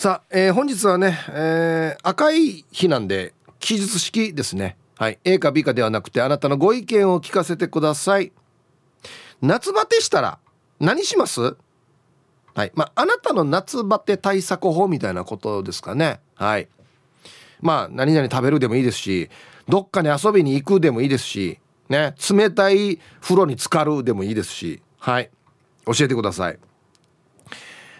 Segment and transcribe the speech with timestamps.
[0.00, 4.78] さあ、えー、本日はね、えー、赤い日なんで記述式ですね。
[4.96, 5.18] はい。
[5.24, 8.32] A か B かではなくてあなたのご意見を聞かせてください。
[9.42, 10.38] 夏バテしたら
[10.78, 11.54] 何します？
[12.54, 12.72] はい。
[12.74, 16.20] まああなたの夏バテ対策法みたいなことですかね。
[16.34, 16.68] はい。
[17.60, 19.28] まあ何々食べるでもいいですし
[19.68, 21.58] どっかに遊びに行くでもいいですし
[21.90, 22.14] ね。
[22.30, 25.28] 冷たい風呂に浸かるでもいいですしはい。
[25.84, 26.58] 教えてください。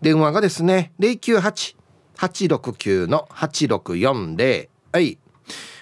[0.00, 5.18] 電話がですね098-869の8640はい。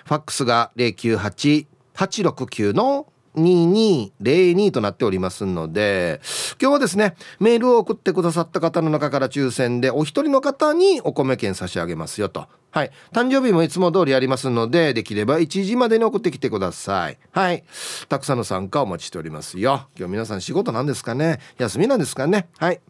[0.04, 6.20] ファックスが098-869の2202となっておりますので
[6.60, 12.46] 今日はですねメールを送ってくださった方の中から抽選でお一人の方にお米券差し上げますよと。
[12.70, 12.90] はい。
[13.12, 17.18] 誕生日もいつも通りやりますのでできれば1時までに送ってきてください。
[17.30, 17.64] はい。
[18.09, 19.88] たくさんの参加お待ちしておりますよ。
[19.98, 21.38] 今日皆さん仕事なんですかね？
[21.57, 22.48] 休みなんですかね？
[22.59, 22.80] はい。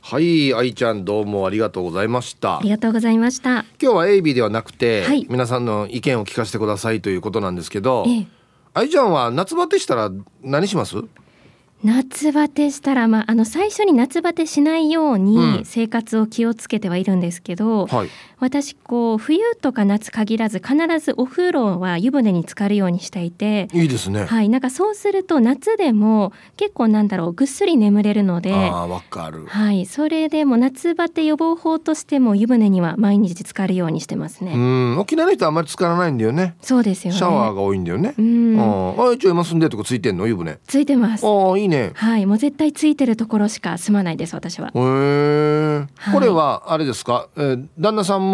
[0.00, 2.58] はい愛ちゃんどうもありがとうございました。
[2.58, 3.64] ありがとうございました。
[3.80, 8.26] 今日は AB ではなくて、はい、皆さんの意見を聞かせてくださいということなんですけど、ええ
[8.74, 10.10] 愛ちゃんは夏バテしたら
[10.42, 10.96] 何します？
[11.84, 18.08] 夏バテしたら、まあ、あの最初に夏バテしないように生活を気をつけてはいるんですけど、うんはい、
[18.44, 24.26] 私こう冬とか夏限らず必ずお風呂は湯船に浸かるようにしていていいですね。
[24.26, 29.46] はいなんかそうすると夏でも結構なんだろうぐっすり眠れるのであわかる。
[29.46, 34.52] はいそれでも夏バテ予防法としても湯船には毎日浸かるようにしてますね。
[34.54, 36.54] うん沖縄の人あんまり浸からないんだよね。
[36.60, 37.18] そうですよね。
[37.18, 38.14] シャワーが多いんだよね。
[38.18, 38.56] うん。
[38.60, 40.26] あ一応今住んでるとこついてんの？
[40.26, 40.58] 湯船。
[40.66, 41.26] ついてます。
[41.26, 41.92] あいいね。
[41.94, 44.68] はいもう絶対ついてるところしか住まないです私は。
[44.68, 48.33] へえ、はい、これはあれですか、えー、旦那さんも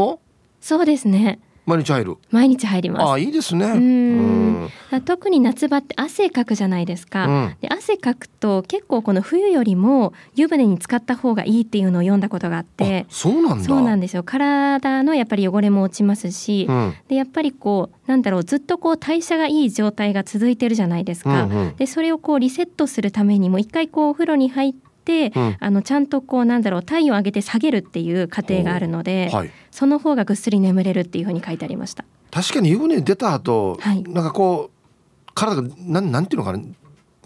[0.61, 1.39] そうですね。
[1.67, 2.17] 毎日入る？
[2.31, 3.13] 毎日入ります。
[3.13, 3.67] あいいですね。
[3.67, 4.69] うん。
[5.05, 13.07] 特に夏場って汗かくじゃないですか、うん、で汗かくと結構この冬よりも湯船に浸かった方がいいっていうのを読んだことがあって。
[13.09, 13.65] そうなんだ。
[13.65, 14.25] そうなんですよ。
[14.25, 32.05] 体のやっぱり汚れも落ちますし、うん、でやっぱりこうなんだろうずっとこう代謝がいい状態が続いてるじゃないですか、うんうん、でそれをこうリセットするためにも一回こうお風呂に入って、うん、あのちゃんとこうなんだろう体温を上げて下げるっていう過程があるので、はい、その方がぐっすり眠れるっていうふうに書いてありました。
[32.31, 36.63] 確かに湯船出た後、はい、なんかこう体がなんなんていうのかな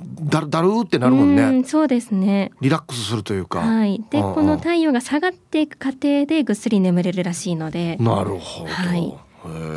[0.00, 1.64] だるだるってなるもんね。
[1.64, 2.50] そうですね。
[2.60, 3.60] リラックスするというか。
[3.60, 4.02] はい。
[4.10, 7.96] でこの体温が下がっていく過程でぐっすり眠れるらしいので。
[8.00, 9.14] なるほど、はい、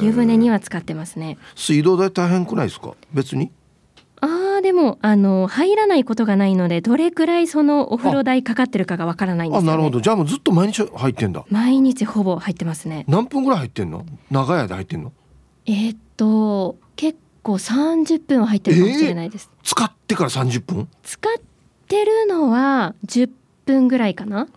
[0.01, 1.37] 湯船には使ってますね。
[1.55, 2.95] 水道代大変くないですか？
[3.13, 3.51] 別に？
[4.21, 10.01] あでもあの入らないことがないのでどれくらいそのお風呂代かかってるかがわからないんですよ、ね、あなるほど。
[10.01, 11.45] じゃあもうずっと毎日入ってんだ。
[11.49, 13.05] 毎日ほぼ入ってますね。
[13.07, 14.05] 何分ぐらい入ってんの？
[14.31, 15.11] 長い間入ってんの？
[15.65, 20.87] えー、っと結構30分は入ってるかもしれないです、えー、使ってから30分？
[21.03, 21.41] 使っ
[21.87, 23.29] てるのは10
[23.65, 24.47] 分ぐらいかな。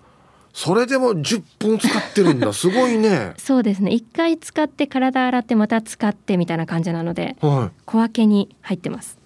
[0.53, 2.51] それでも10分使ってるんだ。
[2.55, 3.35] すごいね。
[3.37, 3.93] そうですね。
[3.93, 9.20] 一回使って体洗ってまた使ってみたいな感じなので、はい、小分けに入ってます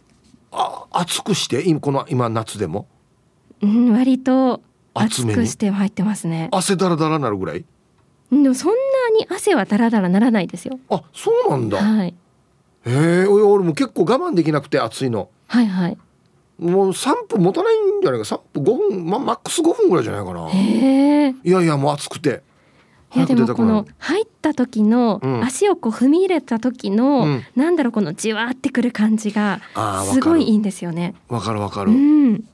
[0.56, 1.62] あ熱くして？
[1.66, 2.86] 今この今夏でも？
[3.60, 4.60] うん割と
[4.94, 6.48] 熱くして入ってますね。
[6.52, 7.64] 汗だらだらなるぐらい？
[8.30, 8.76] でもそんな
[9.18, 10.78] に汗はだらだらならないですよ。
[10.88, 11.78] あそうなんだ。
[11.78, 12.14] はい。
[12.86, 15.30] へえ俺も結構我慢できなくて暑いの。
[15.48, 15.98] はいはい。
[16.58, 20.48] もう3分持たないんじゃないか？3分5分、ま、マックス5分ぐらいじゃないかな。
[20.48, 21.34] へえ。
[21.42, 22.42] いやいやもう暑くて
[23.16, 29.60] いやでもこの入った時の、足をこう踏み入れた時の、うん、なんだろうこのじわってくる感じが
[30.12, 31.14] すごいいいんですよね。
[31.28, 32.44] わかるわかる、うん、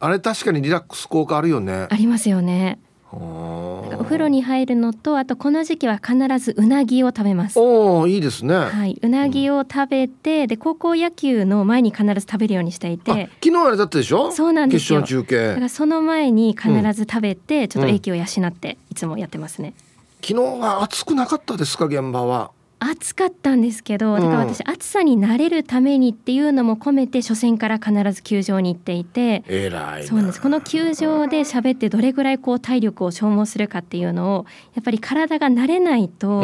[0.00, 1.88] あれ確かにリラックス効果あるよね。
[1.90, 2.78] ありますよね。
[3.16, 7.60] お風呂に入るのとあとこの時期は必ずうなぎを食べます。
[7.60, 8.56] おおいいですね。
[8.56, 14.32] はい、うなぎを食べて、うん、で高校野球の前に必ず食べるようにしていて、昨日あれだったでしょ？
[14.32, 15.02] そうなんですよ。
[15.04, 15.48] 中継。
[15.48, 19.74] だからその前に必ず食べて、ちょっと英気を養っていつもやってますね。
[20.26, 22.50] 昨日は暑くなかったですか現場は？
[22.80, 29.42] 暑かったんですけど、だから私、暑さに慣れるためにっていうのも込めて初戦から必ず球場に行っていて
[30.06, 30.40] そうなんです。
[30.40, 36.42] この球場で喋ってどれぐらいこう体力を消耗するかっていうのをやっぱり体が慣れないと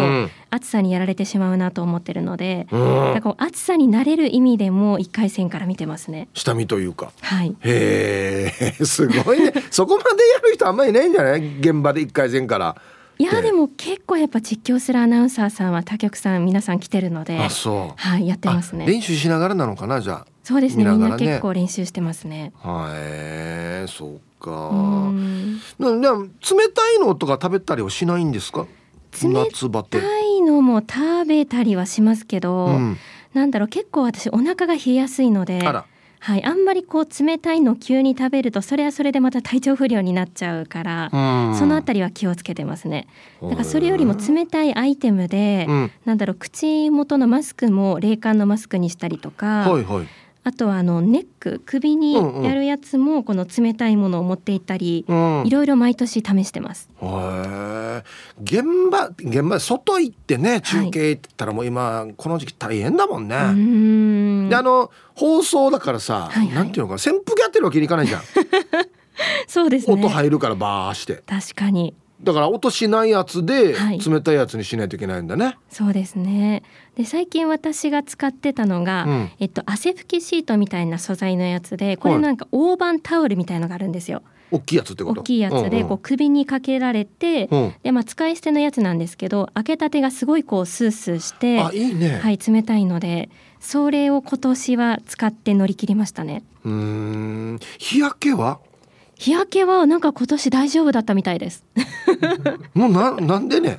[0.50, 6.29] 暑さにやられてしまうなと思ってるので、うん、だから暑さに慣れる意味でも1回戦から見てますね。
[6.35, 7.12] 下見というか。
[7.23, 7.55] はい。
[7.62, 9.53] へえ すごいね。
[9.71, 11.59] そこまでやる人あんまりいないんじゃない？
[11.61, 12.76] 現場で1回戦から
[13.21, 13.53] いやで。
[13.53, 18.01] も結構やっぱ実況するアナウンサーさんは他局さん皆さん来てるのであそう。
[18.01, 18.87] はいやってますね。
[18.87, 20.27] 練習しながらなのかなじゃあ。
[20.43, 22.53] そうですね、ね、みんな結構練習してますね。
[22.57, 24.51] はいそうか。
[25.79, 26.01] なん。
[26.01, 28.67] で冷たいのとか食べたりはしないんですか？
[29.23, 29.33] 冷
[29.83, 32.97] たいのも食べたりはしますけど、うん、
[33.35, 35.61] なんだろう結構私お腹が冷えやすいので
[36.23, 41.09] はい、あんまりこう冷たいのを急に食べるとそれはそれでまた体調不良になっちゃうから、
[41.59, 43.07] そのあたりは気をつけてますね。
[43.43, 45.73] だからそれよりも冷たいアイテムで、う。
[45.73, 50.07] ん、なんだろう口元のマスクも冷感のマスクにしたりとか、はいはい、
[50.43, 56.89] あとはあのネック首にやるやつもこの冷たいものを持っていったり、うんうん、いろいろ毎年試してます。
[58.43, 64.49] 現場現場外行ってね中継って言ったらもう今この時期大変だもんね。
[64.49, 68.23] であの放送だからさ、はいはい、なんていうのか扇風機やってるわけにいかないじゃん。
[69.47, 69.93] そうですね。
[69.93, 71.23] 音入るからバーして。
[71.27, 71.95] 確かに。
[72.23, 75.45] だから音しないやつで冷たいやつにしないといけないんだね。
[75.45, 76.63] はい、そうですね。
[76.97, 84.23] で最近私が使ってたのが、うん、えっと汗拭きシートみたいな素材のやつで、これなんか大判タオルみたいのがあるんですよ。
[84.51, 85.21] 大きいやつってこと？
[85.21, 87.63] 大きいやつでこう首にかけられて、うん。
[87.63, 92.19] うん、でまあ使い捨てのやつなんですけど開けたてがすごいこうスースーしてあいいね。
[92.19, 93.31] はい冷たいので
[93.61, 96.43] それを今年は使って乗り切りましたね。
[96.65, 97.59] うん。
[97.79, 98.59] 日焼けは？
[99.21, 101.63] 日焼けはなんか今年大丈夫だったみたいです。
[102.73, 103.79] もうななんでね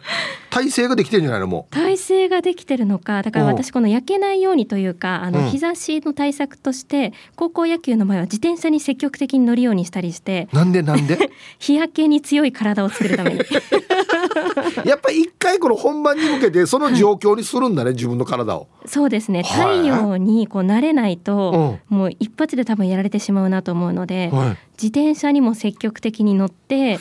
[0.52, 1.74] 体勢ができてるんじゃないのもう。
[1.74, 3.24] 体勢ができてるのか。
[3.24, 11.32] だから私この焼けないようにというかあの日差しの対策として、高校野球の前は自転車に積極的に乗るようにしたりしてなんでなんで？
[11.58, 13.40] 日焼けに強い体を作るために。
[14.86, 18.68] やっぱり一回この本番に向けてその状況にするんだね、はい、自分の体を。
[18.86, 19.44] そうですね。
[19.44, 26.98] 太陽にこう慣れないと、もう一発で多分やられてしまうなと思うので、はい、自転車にも積極的に乗って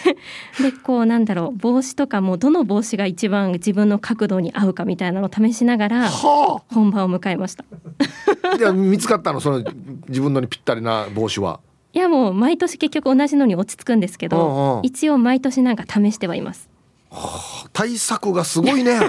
[0.60, 7.64] でこうなんだろう帽子とかもどの帽子が一番自分の角度に合うかみたいなのを試しながら本番を迎えました。
[8.58, 9.40] いや見つかったの？
[9.40, 9.64] その
[10.08, 11.60] 自分のにぴったりな帽子は？
[11.92, 16.68] いやもう毎年結局同じのに落ち着くんですけど、一応毎年なんか試してはいます。
[17.10, 19.00] はあ、対策がすごいね。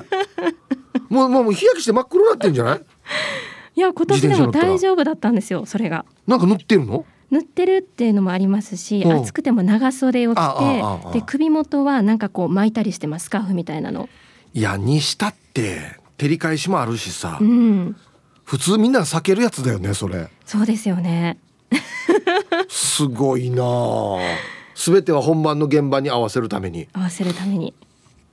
[1.10, 2.82] もうもう日焼けして真っ黒になってんじゃない？
[3.76, 6.06] いや今年でも大丈夫だったんですよそれが。
[6.28, 7.06] なんか塗ってるの？
[7.32, 10.40] 塗ってるっていうのもありますし、暑くても長袖を着
[11.14, 14.10] てで首元はなんかこう巻いたりしてますスカーフみたいなの。
[14.54, 17.96] いやにしたって照り返しもあるしさ、うん、
[18.44, 20.28] 普通みんな避けるやつだよねそれ。
[20.46, 21.38] そうですよね。
[22.68, 23.64] すごいな。
[24.76, 26.90] すべては本番の現場に合わせるために。
[26.92, 27.74] 合わせるために。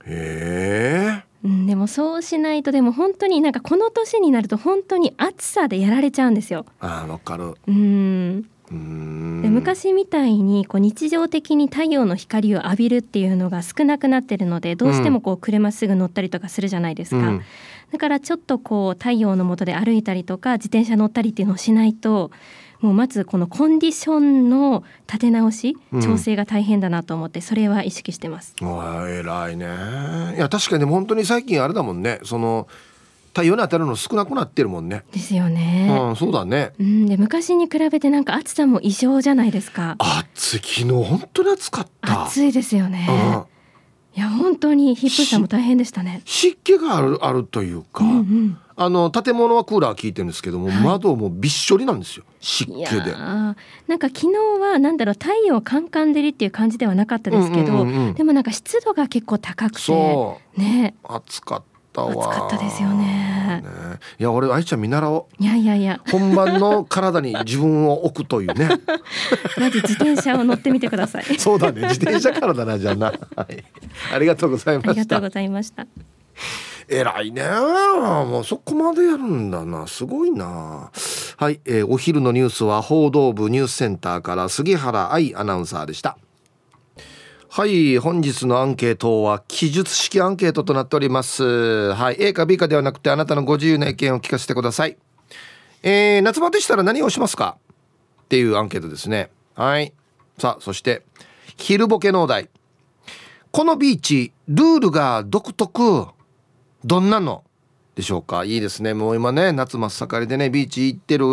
[0.05, 1.23] へえ。
[1.43, 6.65] うん、でもそうしないとでも本当になんかこの年になると本当に暑さでやられちゃうんですよ。
[6.81, 7.55] あわかる。
[7.65, 8.49] うん。
[8.71, 8.75] で
[9.49, 17.41] 昔みたいにこう日常的に太陽の光を浴びるっていうのが少なくなってるのでどうしてもこう車すぐ乗ったりとかするじゃないですか、うん、
[17.91, 22.29] だからちょっとこう太陽の下で歩いたりとか自転車乗ったりっていうのをしないと
[22.79, 28.55] もうまずこのコンディションの立て直し、調整が大変だなと思ってそれは意識してます。
[28.61, 29.65] あ偉いね。
[30.37, 32.21] いや確かに本当に最近あれだもんね。
[32.23, 32.69] その
[33.33, 35.03] 太陽に当たるの少なくなってるもんね。
[35.11, 35.87] ですよね。
[36.09, 36.73] うん、そうだね。
[36.79, 39.95] うん、で昔に比べてなんか暑さも異常じゃないですか。
[39.99, 42.25] 暑い昨日本当に暑かった。
[42.25, 43.07] 暑いですよね。
[43.07, 46.21] うん、いや本当にヒップさんも大変でしたね。
[46.25, 52.25] 湿気があるあるというか、うんうん、あの建物はクーラー効いてるんですけども、はい、窓もびっしょりなんですよ。
[52.39, 53.11] 湿気で。
[53.13, 53.55] なん
[53.99, 54.27] か昨日
[54.59, 59.91] はなんだろう太陽カンカン照りっていう感じではなかったですけど、でもなんか湿度が結構高くて、
[60.57, 60.95] ね。
[61.03, 62.11] 暑かったわ。
[62.11, 63.61] 暑かったですよね。
[63.61, 63.63] ね
[64.19, 65.43] いや俺愛ちゃん見習おう。
[65.43, 66.01] いやいやいや。
[66.11, 68.69] 本番の体に自分を置くというね。
[69.57, 71.23] まず自転車を乗ってみてください。
[71.39, 73.07] そうだね自転車からだなじゃあな。
[73.07, 73.11] は
[73.49, 73.63] い。
[74.13, 74.91] ありがとうございました。
[74.91, 75.87] ありがとうございました。
[76.89, 80.89] 偉いねもうそこまでやるんだなすごいな
[81.37, 86.17] はい、えー、お昼のニュースは報道部ニュースセンターから杉原愛アナウンサーでした
[87.51, 91.93] はい本日のアンケートは記述式アンケートとなっております。
[91.93, 94.97] はい A か B かではなくてあなたのご自由な意見を聞かせてください。
[95.81, 97.57] えー、夏バテしたら何をしますか？
[98.21, 99.31] っていうアンケートですね。
[99.55, 99.93] はい。
[100.37, 101.01] さあそして
[101.57, 102.49] 昼ボケのお題。
[103.49, 106.05] このビーチルールが独特。
[106.85, 107.43] どんなの？
[107.99, 108.45] でしょうか？
[108.45, 108.93] いいですね。
[108.93, 111.25] もう今ね夏真っ盛りでねビーチ行ってる。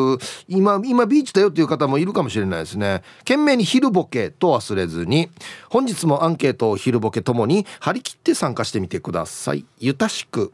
[0.48, 3.02] 今今ビーチだよっていう方もいるかもしれないですね。
[3.18, 5.30] 懸命に昼ボケと忘れずに。
[5.70, 9.64] 本日もアンケートを昼ボケともに張り切って参加してみてください。
[9.78, 10.52] ゆたしく。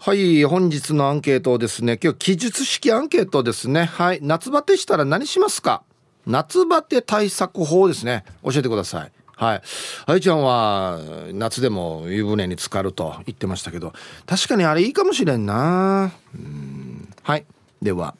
[0.00, 3.84] はい本日のアンケートですね今日記述式アンケートですね。
[3.84, 5.82] はい夏バテしたら何しますか？
[6.26, 8.24] 夏バテ対策法ですね。
[8.42, 9.12] 教えてください。
[9.36, 9.62] はい。
[10.06, 11.00] 愛ちゃんは
[11.32, 13.92] 夏でも湯船に浸かると言ってましたけど、
[14.26, 16.12] 確かにあれいいかもしれんな。
[16.34, 17.08] うん。
[17.22, 17.44] はい。
[17.82, 18.14] では、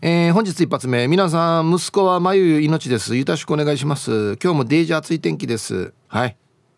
[0.00, 1.06] えー、本日一発目。
[1.08, 3.16] 皆さん息子はまゆゆ命です。
[3.16, 4.36] よろしくお願いします。
[4.42, 5.92] 今日もデイジ暑い天気です。
[6.08, 6.36] はい。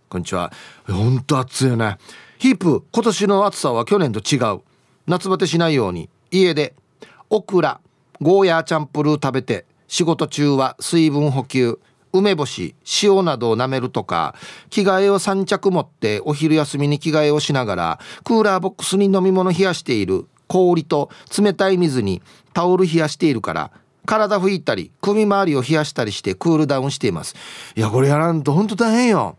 [0.08, 0.52] こんにちは。
[0.86, 1.98] 本当暑いよね。
[2.38, 4.60] ヒープ今年の暑さは去年と違う。
[5.06, 6.74] 夏バテしないように家で
[7.30, 7.80] オクラ
[8.20, 11.78] ゴーヤーチャンプルー食べて仕事中は水分補給。
[12.12, 14.34] 梅干し塩などを舐めるとか
[14.70, 22.22] 着替えを3着持ってお昼休みに着替えをしながらクーラーボックスに飲み物冷やしている氷と冷たい水に
[22.54, 23.70] タオル冷やしているから
[24.06, 27.34] 体拭いたり首周りを冷やしたりしてクールダウンしています。
[27.76, 29.36] いやこれやらんとほんと大変よ。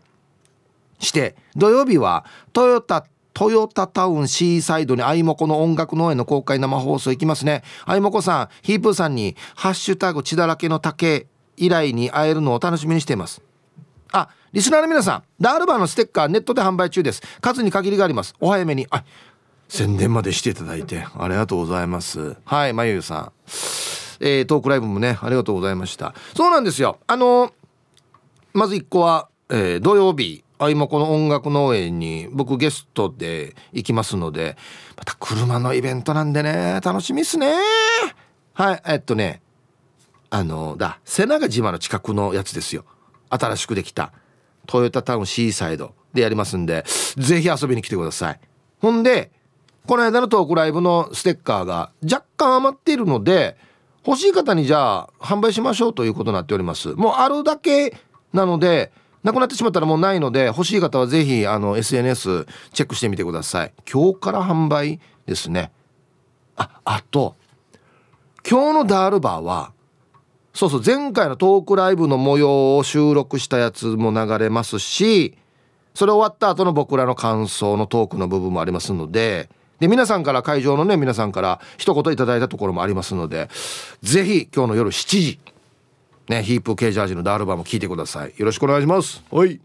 [1.00, 7.62] して土曜日はトヨタトヨタタウンシーサイドにアイモコの音楽農園の公開生放送行きますね。
[7.84, 11.26] アイモコさんヒープーさんに「ハッシュタグ血だらけの竹」
[11.60, 13.42] 以来に会えるのを楽しみにしています。
[14.12, 17.22] あリスナーの皆さんダールバーのステッカーネットで販売中です。
[17.40, 18.34] 数に限りがあります。
[18.40, 18.86] お早めに。
[18.90, 19.04] あ
[19.68, 22.36] 宣伝までしていただいてありがとうございます。
[22.44, 23.32] はいまゆゆさん。
[24.22, 26.14] えー、トークライブもねありがとうございました。
[26.34, 26.98] そうなんですよ。
[27.06, 27.52] あの
[28.52, 34.56] まず1個は、えー、土曜日あ今この音楽農園に僕ゲストで行きますので
[34.96, 37.54] また車のイベントなんでね楽しみっすね。
[38.52, 39.40] はいえっとね
[40.30, 42.84] あのだ瀬長島の近くのやつですよ。
[43.28, 44.12] 新しくできた。
[44.66, 46.84] トヨタタウンシーサイドでやりますんで
[47.16, 48.40] ぜひ遊びに来てください。
[48.80, 49.32] ほんで
[49.86, 53.56] この間のトークライブのステッカーが若干余っているので
[54.06, 56.94] 欲しい方にじゃあ販売しましょうということになっております。
[56.94, 57.96] もうあるだけ
[58.32, 63.72] なのでなくなってしまったらもうないので欲しい方はぜひあの SNS チェックしてみてください。
[63.90, 65.72] 今日から販売ですね。
[66.56, 67.36] ああと
[68.48, 69.72] 今日のダールバーは
[70.52, 75.36] そうそう前回のトークライブの模様を収録したやつも流れますし
[75.94, 83.48] それ終わった後の僕らの感想のトークの部分もありますのでで皆さんから会場のね皆さんから一言いただいたところもありますので
[84.02, 85.40] ぜひ今日の夜7時
[86.28, 88.34] ねヒープケージャージのダールバーも聞いてください。
[88.36, 89.22] よろしくお願いします。
[89.30, 89.60] はい。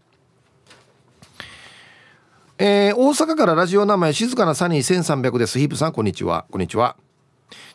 [2.58, 5.60] えー、大阪からラジオ名前静かなサニー1300です。
[5.60, 6.46] ヒープさんこんにちは。
[6.50, 6.96] こんにちは。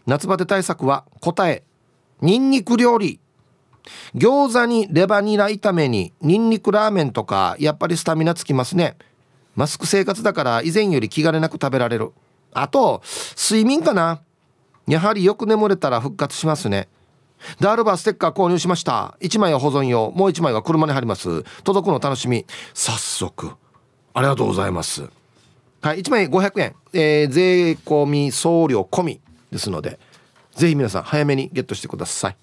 [0.07, 1.63] 夏バテ対策は答え
[2.23, 3.21] ニンニク料理。
[4.15, 8.97] 餃子にレバニラ炒めにニンニクラーメンとかやっぱりスタミナつきますね。
[9.57, 12.13] マスク生活だから以前より気兼ねなく食べられる。
[12.53, 13.03] あと
[13.37, 14.23] 睡眠かな。
[14.87, 16.89] やはりよく眠れたら復活しますね。
[17.59, 19.17] ダールバーステッカー購入しました。
[19.21, 20.11] 1枚は保存用。
[20.11, 21.45] もう1枚は車に貼ります。
[21.63, 22.45] 届くの楽しみ。
[22.75, 23.53] 早速。
[24.13, 25.09] ありがとうございます。
[25.81, 29.99] はい1枚500円、えー、税込み送料込みですので。
[30.55, 32.37] ぜひ皆さん早めにゲットしてください。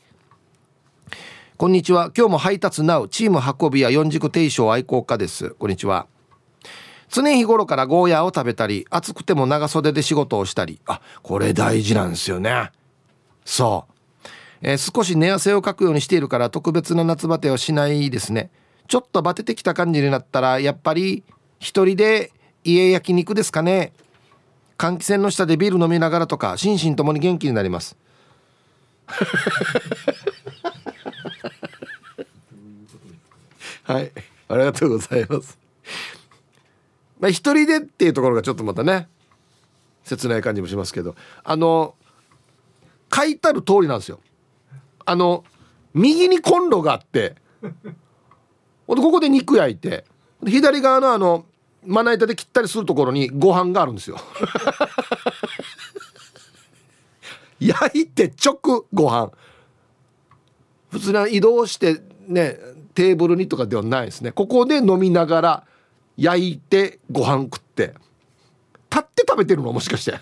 [1.57, 2.11] こんにちは。
[2.15, 5.51] 今日も配達なうチーム運びや四軸定称愛好家です。
[5.51, 6.07] こんにちは。
[7.09, 10.79] 常日頃からゴーヤーを食べたり暑くても長袖で仕事をしたり。
[10.85, 12.71] あこれ大事なんですよね。
[13.45, 14.27] そう。
[14.61, 18.51] えー、少し寝汗をかくようにしているから特別な夏バテをしないですね。
[18.87, 21.23] ちょっとバテてきた感じになったらやっぱり
[21.59, 22.31] 一人で
[22.63, 23.93] 家焼肉ですかね。
[24.77, 27.97] 換気扇の下でビール飲みながらとか心身ともに元気になります。
[33.83, 34.11] はい。
[34.49, 35.57] ありがとうございます。
[37.19, 39.07] まあ一人でっていうところがちょっとまたね
[40.03, 41.15] 切ない感じもしますけど。
[41.43, 41.95] あの
[43.13, 44.19] 書いてある通りなんですよ。
[45.05, 45.43] あの
[45.93, 47.35] 右にコンロがあって
[48.85, 50.05] ここで肉焼いて
[50.45, 51.45] 左側のあの
[51.87, 54.17] まな板で切ったりするところにご飯があるんですよ。
[57.59, 59.31] 焼いて直ご飯。
[60.91, 62.59] 普通に移動してね
[62.93, 64.31] テーブルにとかではないですね。
[64.31, 65.63] ここで飲みながら
[66.17, 67.93] 焼いてご飯食って。
[68.89, 70.13] 立って食べてるのもしかして。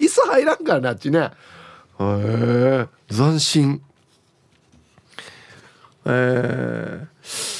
[0.00, 1.18] 椅子入らんからねあっちね。
[1.18, 1.30] へ
[2.00, 3.82] え斬新。
[6.06, 7.59] えー、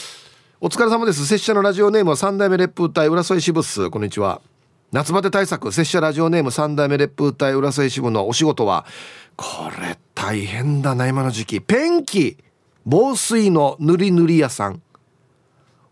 [0.63, 1.27] お疲れ様です。
[1.27, 3.89] 拙者のラジオネームは三代目烈風隊浦添支部っす。
[3.89, 4.43] こんにちは。
[4.93, 8.85] 夏バテ対策拙者ラジオネーム三代目烈風隊浦添支部のお仕事は
[9.37, 11.61] これ大変だな今の時期。
[11.63, 12.37] ペンキ
[12.85, 14.83] 防水の塗り塗り屋さん。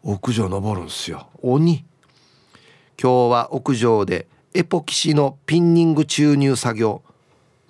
[0.03, 1.29] 屋上登るんすよ。
[1.41, 1.87] 鬼。
[3.03, 7.03] 今日は屋上でエポキシのピンニング注入作業。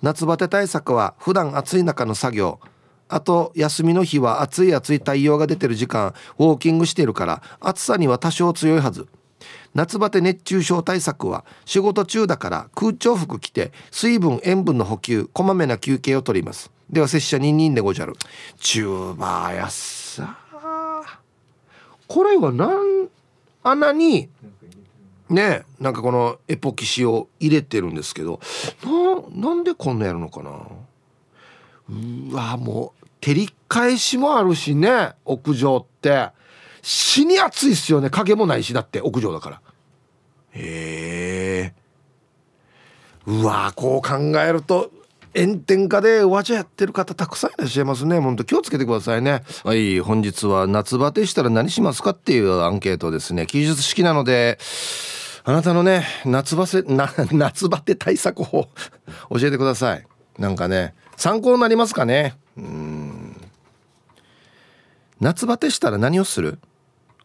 [0.01, 2.59] 夏バテ対策は普段暑い中の作業。
[3.09, 9.07] あと休みの日は暑い暑い太陽が出てる時間ウォーキングしてるから暑さには多少強いはず。
[9.73, 16.71] 夏バテ熱中症対策は仕事中だから空調服着て水分塩分の補給こまめな休憩をとります。
[16.89, 18.15] では拙者ニンニンでごじゃる。
[18.59, 20.37] チューバーやっさ
[22.07, 23.09] これは何
[23.63, 24.29] 穴に
[25.29, 28.39] ねなんかこのエポキシを入れてるんですけど
[29.31, 30.51] ななんでこんなやるのかな。
[31.89, 36.29] うわもう照り返しもあるしね屋上って。
[36.81, 39.61] 死に暑いっすよね影もないしだって屋上だから。
[40.51, 41.73] へえ。
[43.25, 44.91] うわこう考えると
[45.35, 48.19] 炎天下で和茶やってる方たくさんいらっしゃいますね。
[48.19, 49.43] 本当気をつけてくださいね。
[49.63, 53.45] はい本日は夏バテしたら何しますかっていうアンケートですね。
[53.45, 54.57] 記述式なので
[55.43, 58.69] あなたのね夏バテな夏バテ対策法
[59.29, 60.07] 教えてください。
[60.39, 62.35] なんかね参考になりますかね。
[62.57, 63.35] うん。
[65.19, 66.59] 夏バテしたら何をする？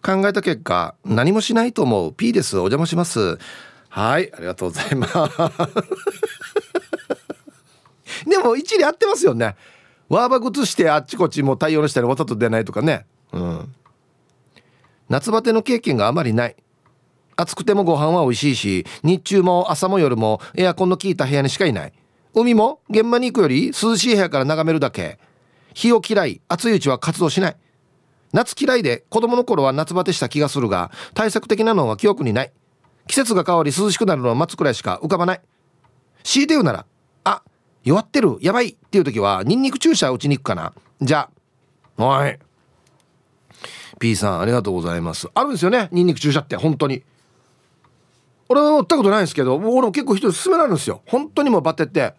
[0.03, 2.13] 考えた結果何もしないと思う。
[2.13, 2.57] P です。
[2.57, 3.39] お邪魔します。
[3.89, 5.15] はいありがとうございます。
[8.29, 9.55] でも一理合ってますよね。
[10.09, 13.07] ワーバ靴してあっちこっちも対応したりわざと出ないとかね。
[13.33, 13.75] うん。
[15.09, 16.57] 夏バテの経験があまりない。
[17.37, 21.93] 暑くてもご飯は美味しいし日中も朝も夜もエアコンの効いた部屋にしかいない。
[22.35, 25.19] 海も現場に行くより涼しい部屋から眺めるだけ。
[25.73, 27.57] 日を嫌い暑いうちは活動しない。
[28.33, 32.53] 夏嫌いで子供の頃は夏バテした気がするが対策的なのは記憶にない。
[33.07, 35.41] 季節が変わり涼しくなるのを待つくらいしか浮かばない。
[36.25, 36.87] 強いて言うなら
[37.23, 37.43] あ
[37.85, 40.73] 弱ってるやばいっていう時はニンニク注射打ちに行くかな。
[41.01, 41.29] じゃ
[41.97, 42.39] あはい。
[44.01, 45.29] P さんありがとうございます。
[45.35, 47.05] あるんですよねニンニク注射って本当に。
[48.49, 51.03] 俺は打ったことないんですけど俺も結構人に勧められるんですよ。
[51.07, 52.15] 本当にもうバテって。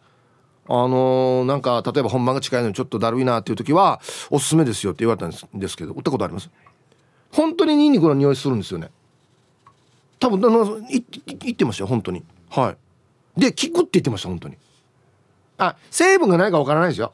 [0.67, 6.50] あのー、なんか例えば本番が近いのにちょっとだるいなっていう時はおすすめですよって言われたんですけど打ったことあります？
[7.31, 8.89] 本当にニンニクの匂いするんですよね。
[10.19, 11.03] 多分あの言
[11.53, 12.24] ってましたよ本当に。
[12.50, 12.75] は
[13.38, 13.39] い。
[13.39, 14.57] で効くって言ってました本当に。
[15.57, 17.13] あ成分が何かわからないですよ。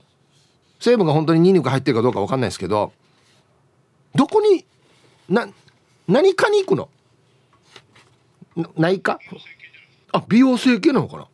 [0.80, 2.94] 成分が本当にニンニク入ってるかどうかわかんないですけど
[4.16, 4.66] どこに
[5.28, 5.48] な
[6.08, 6.90] 何かに行くの？
[8.78, 9.20] ないか
[10.12, 11.28] あ美容整形なのかな？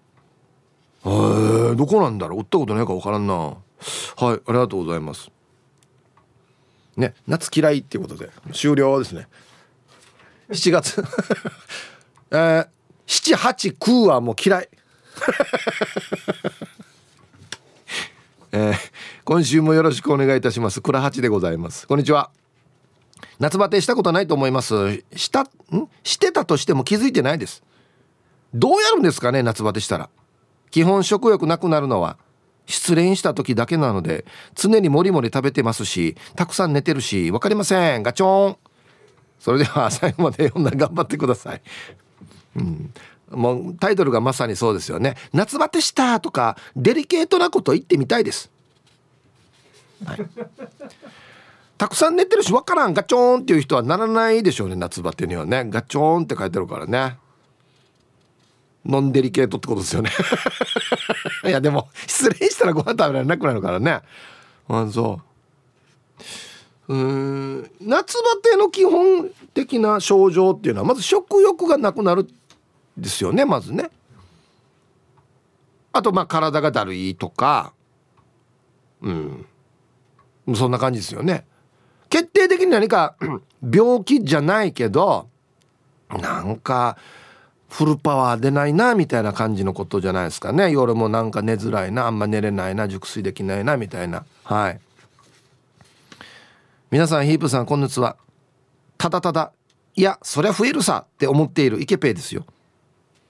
[1.09, 2.39] えどこなんだろう？
[2.39, 3.33] 売ったことないか分からんな。
[3.35, 3.55] はい
[4.25, 5.31] ありがとうございます。
[6.97, 9.27] ね夏嫌いっていうことで終了ですね。
[10.49, 11.03] 7月。
[12.31, 12.67] えー、
[13.07, 14.69] 789はもう嫌い。
[18.51, 18.75] えー、
[19.23, 20.81] 今週もよろしくお願いいたします。
[20.81, 21.87] 倉八でございます。
[21.87, 22.31] こんにちは。
[23.39, 25.03] 夏バテしたことないと思います。
[25.15, 25.47] したん？
[26.03, 27.63] してたとしても気づいてないです。
[28.53, 30.09] どうやるんですかね夏バテしたら。
[30.71, 32.17] 基本食欲なくなるのは
[32.65, 34.25] 失恋した時だけなので
[34.55, 38.57] 常にもりもり食べてますしたくさん寝てるし分かりませんガチョン。
[39.39, 41.61] それでは 最後まで読んだ頑張ってください、
[42.55, 42.91] うん、
[43.31, 45.15] もうタイトルがまさにそうですよね。
[45.33, 48.49] 夏バテしたとかデリケートなこと言ってみたいです、
[50.05, 50.19] はい、
[51.77, 55.65] たくさん寝てるし分からんガチョンっていう人はならないでしょうね夏バテにはね。
[55.65, 57.17] ガチョンって書いてあるからね。
[58.87, 60.09] ノンデリケートってことですよね。
[61.45, 64.01] いやでも失礼したらご飯食べられなくなるからね。
[64.69, 65.21] あそ
[66.87, 66.93] う。
[66.93, 72.29] うん夏バテの基本的な症状っていうのはまず食欲がなくなる
[72.95, 73.91] ですよねまずね。
[75.91, 77.73] あとまあ体がだるいとか。
[79.01, 79.45] うん。
[80.55, 81.45] そんな感じですよね。
[82.09, 83.15] 決定的に何か
[83.61, 85.27] 病気じゃないけど
[86.09, 86.97] なんか
[87.69, 90.71] フルパワー出ないなみたいな感じのことじゃないですかね。
[90.71, 94.25] 夜もなんか寝づらいなあんま寝れないな熟睡できないなみたいな。
[94.43, 94.79] はい。
[96.89, 98.15] 皆さんヒープさんこんにちは。
[98.97, 99.51] ただただ
[99.95, 102.45] いやそりゃ増えるさって思っているイケペイですよ。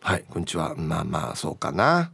[0.02, 0.74] はいこんにちは。
[0.78, 2.12] まあまあそうかな。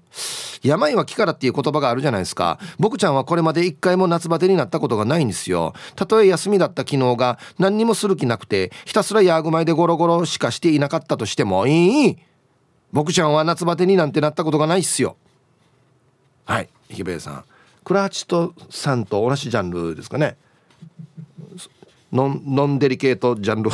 [0.63, 2.57] 病は気からっていう言葉があるじゃないですか。
[2.79, 5.73] 僕ちゃんはこれまで一回も夏バテになったことがないんですよ。
[5.95, 12.17] たとえ休みだった昨日が何にもする気なくてひたすらヤーグマイでゴロゴロしかしていなかったとしてもいい。
[12.91, 15.17] 僕ちゃんは夏バテになんてなったことがないっすよ。
[16.45, 17.43] はい池部さん。
[17.83, 20.37] クラーチとさんと同じジャンルですかね。
[22.11, 23.71] ノンノンデリケートジャンル。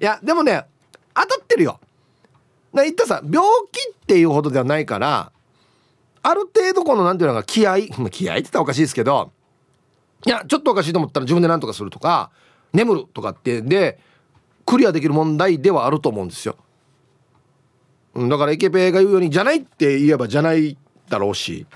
[0.00, 0.64] いやでもね
[1.14, 1.80] 当たってるよ。
[2.72, 5.30] 言ったさ病気っていうほどではないから
[6.22, 9.30] ある程度この何ていうのか気合 気合って言ったらおかしいですけど
[10.26, 12.30] いやちょっとおかしいと思ったら自分で何とかするとか
[12.72, 14.00] 眠るとかってで
[14.66, 16.56] クリアできる問題ではあると思うんですよ。
[18.16, 20.76] だからイケペイが言うようにじゃないって言えばじゃない
[21.08, 21.66] だろうし。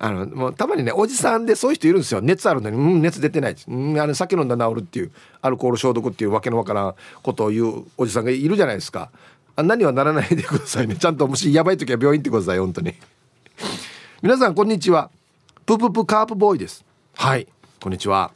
[0.00, 2.20] あのもうたまにねおじさんでそういう人いるんですよ。
[2.20, 5.10] 熱あるのにうん熱出てないうんあの酒飲んだら治るっていう
[5.42, 9.10] アルコール消毒っていうわけのわからんことを言うおじさんがいるじゃないですか。
[9.56, 10.94] あ何はならないでくださいね。
[11.00, 12.94] ちゃんともしやばい時は病院行ってください本当に。
[14.22, 15.10] 皆さんこんにちは。
[15.66, 16.84] プププカープボーイです。
[17.14, 17.48] はい。
[17.82, 18.30] こんにちは。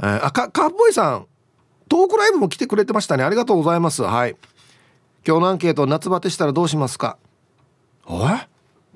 [0.00, 1.26] えー、あかカープボーイさん
[1.88, 3.24] トークライブも来てくれてましたね。
[3.24, 4.02] ありがとうございます。
[4.02, 4.36] はい。
[5.26, 7.18] 今日のアンケート夏バテしたらどうしますか？
[8.08, 8.47] え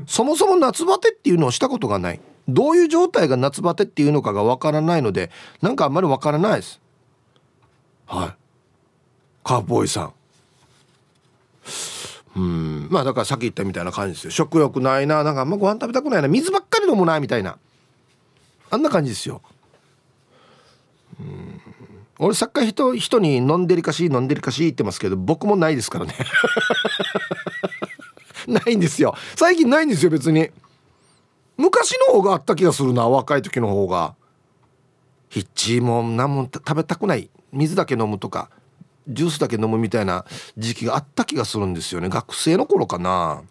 [0.07, 2.21] そもそも夏バテっていうのをしたことがない。
[2.49, 6.81] どういう状態が夏バテっていうのかがわからないのでなんかあんまりわからないです。
[8.07, 8.35] はい。
[9.45, 10.13] カーボーイさん。
[12.37, 12.89] うん。
[12.91, 14.31] まあだからさっき言ったみたいな感じですよ。
[14.31, 15.23] 食欲ないな。
[15.23, 16.29] なんかあんまご飯食べたくないな。
[16.29, 17.59] 水ばっかり飲むなみたいな。
[18.71, 19.43] あんな感じですよ。
[21.21, 21.61] うん。
[22.19, 26.15] 俺サッカー人人に飲んでるかし飲んでるかし言ってますけど僕もないですからね。
[28.49, 29.15] ないんですよ。
[29.37, 30.51] 最近ないんですよ別に。
[31.57, 34.15] 昔の方があった気がするな若い時の方が。
[35.29, 37.31] ヒッチーも何も食べたくない。
[37.53, 38.51] 水だけ飲むとか
[39.09, 40.25] ジュースだけ飲むみたいな
[40.57, 42.09] 時期があった気がするんですよね。
[42.09, 43.43] 学生の頃かな。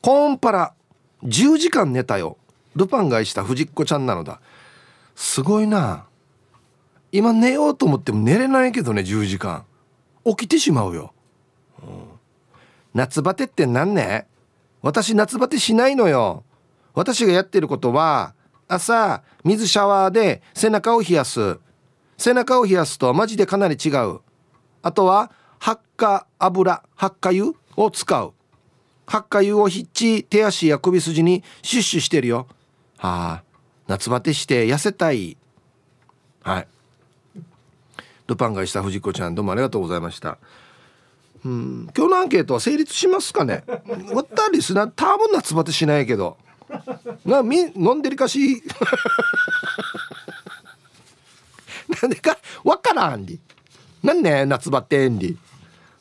[0.00, 0.74] コーンパラ
[1.24, 2.36] 10時間寝たよ。
[2.74, 4.40] ルパンが愛した藤子ちゃんなのだ。
[5.14, 6.06] すごいな。
[7.12, 9.64] 今寝ようと思っても寝れないけどね10時間。
[10.24, 11.12] 起きてしまうよ、
[11.82, 12.04] うん、
[12.94, 14.26] 夏バテって何ね
[14.82, 16.44] 私夏バテしないのよ。
[16.94, 18.34] 私がやってることは
[18.68, 21.58] 朝水シャワーで背中を冷やす。
[22.18, 24.20] 背中を冷やすとマジでかなり違う。
[24.82, 28.32] あとは発火油発火油を使う。
[29.06, 32.46] 発火油をひっち手足や首筋にシュッシュしてるよ。
[32.98, 33.42] はあ
[33.86, 35.36] 夏バテして痩せたい。
[36.42, 36.68] はい。
[38.26, 40.38] ルパンがした藤子ちゃんどうもありがとうございました。
[41.44, 41.88] うん。
[41.96, 43.64] 今日のアンケートは成立しますかね？
[44.12, 46.36] わったリスナー多分夏バテしないけど。
[47.24, 48.62] なみ飲んでるかし？
[52.02, 52.38] なんでか？
[52.64, 53.40] わからんり。
[54.02, 55.36] なんね夏バテんり。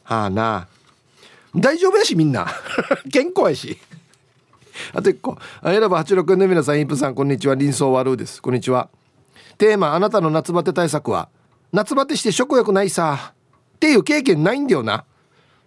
[0.04, 0.68] はあな。
[1.56, 2.48] 大丈夫やしみんな。
[3.12, 3.78] 健康やし。
[4.94, 5.38] あと1個。
[5.64, 7.56] 選ば86の皆さんインプさんこんにちは。
[7.58, 8.42] 林相悪です。
[8.42, 8.90] こんにちは。
[9.58, 11.30] テーマあなたの夏バテ対策は
[11.74, 13.34] 夏バテして食欲ないさ。
[13.76, 15.06] っていう経験ないんだよな。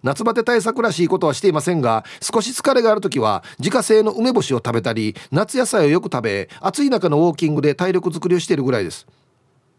[0.05, 9.07] 夏バテ対策らしいことはしていませんが少し疲れがある時は自家製の梅干しを食べたり夏野菜をよく食べ暑い中のウォーキングで体力作りをしているぐらいです。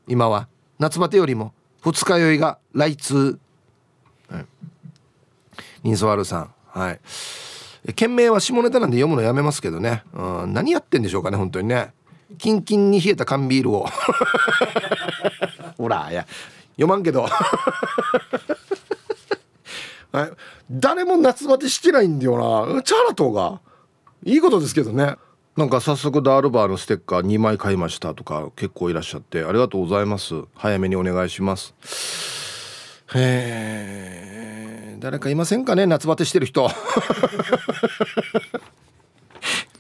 [0.08, 0.48] 今は
[0.80, 3.40] 夏バテよりも二日酔いが来通、
[4.30, 4.46] はい、
[5.84, 6.54] ニンソワルさん。
[6.68, 7.00] はい。
[7.94, 11.94] 件名は下ネタなんで読むのやめますけどね、うん、何やってんでしょうかね本当にね。
[12.40, 13.86] キンキンに冷えた缶ビールを。
[15.78, 16.26] ほらいや
[16.72, 17.30] 読まんけど。
[20.16, 20.32] はい、
[20.72, 22.38] 誰も夏バテしてないんだよ
[22.74, 22.82] な。
[22.84, 23.60] チャラトが。
[24.24, 25.16] いいことですけどね。
[25.58, 30.44] なんか早速ダールバーのステッカー2枚買いましたとか結構いらっしゃってありがとうございます。
[30.56, 31.74] 早めにお願いします。
[33.14, 35.86] へえ誰かいませんかね？
[35.86, 36.70] 夏バテしてる人。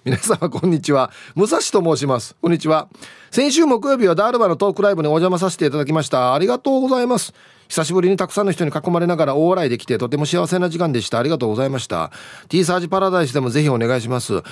[0.05, 1.11] 皆様こんにちは。
[1.33, 2.35] 武蔵と申します。
[2.39, 2.87] こんにちは。
[3.31, 6.35] 先週木曜日はダールバのトークライブにお邪魔させていただきました。
[6.35, 7.33] ありがとうございます。
[7.67, 11.19] 久しぶりにたくさんの人に囲まれながら大笑いできてとても幸せな時間でした。
[11.19, 12.11] ありがとうございました。
[12.47, 14.43] T サージパラダイスでもぜひお願いします。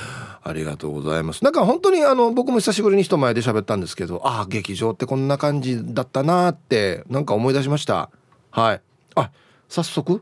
[0.43, 1.43] ありがとうございます。
[1.43, 8.09] なんか本当にあの僕も久しぶりに人前で喋ったんですけどああ劇場ってこんな感じだったなってなんか思い出しました。
[8.51, 8.81] はい。
[9.15, 9.31] あ
[9.69, 10.21] 早速？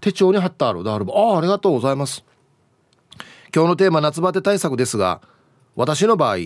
[0.00, 2.24] 手帳に貼ってあるダールバああありがとうございます。
[3.54, 5.20] 今日のテーマ夏バテ対策ですが
[5.76, 6.36] 私の場合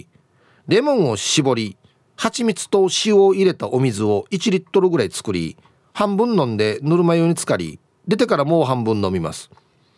[0.66, 1.76] レモンを絞り
[2.16, 5.56] 蜂蜜と塩を入れたお水を1リットルぐらい作り
[5.92, 9.50] 半分飲んでぬるま湯に浸かり出てからもう半分飲みます。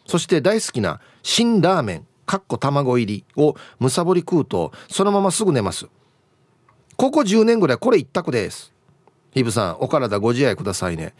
[0.06, 5.86] そして大好きな辛ラーメンかっこ卵入りをむさぼり食うとそのまますぐ寝ます。
[6.96, 8.72] ここ10年ぐらいこれ一択です。
[9.32, 11.14] ヒブさんお体ご自愛くださいね。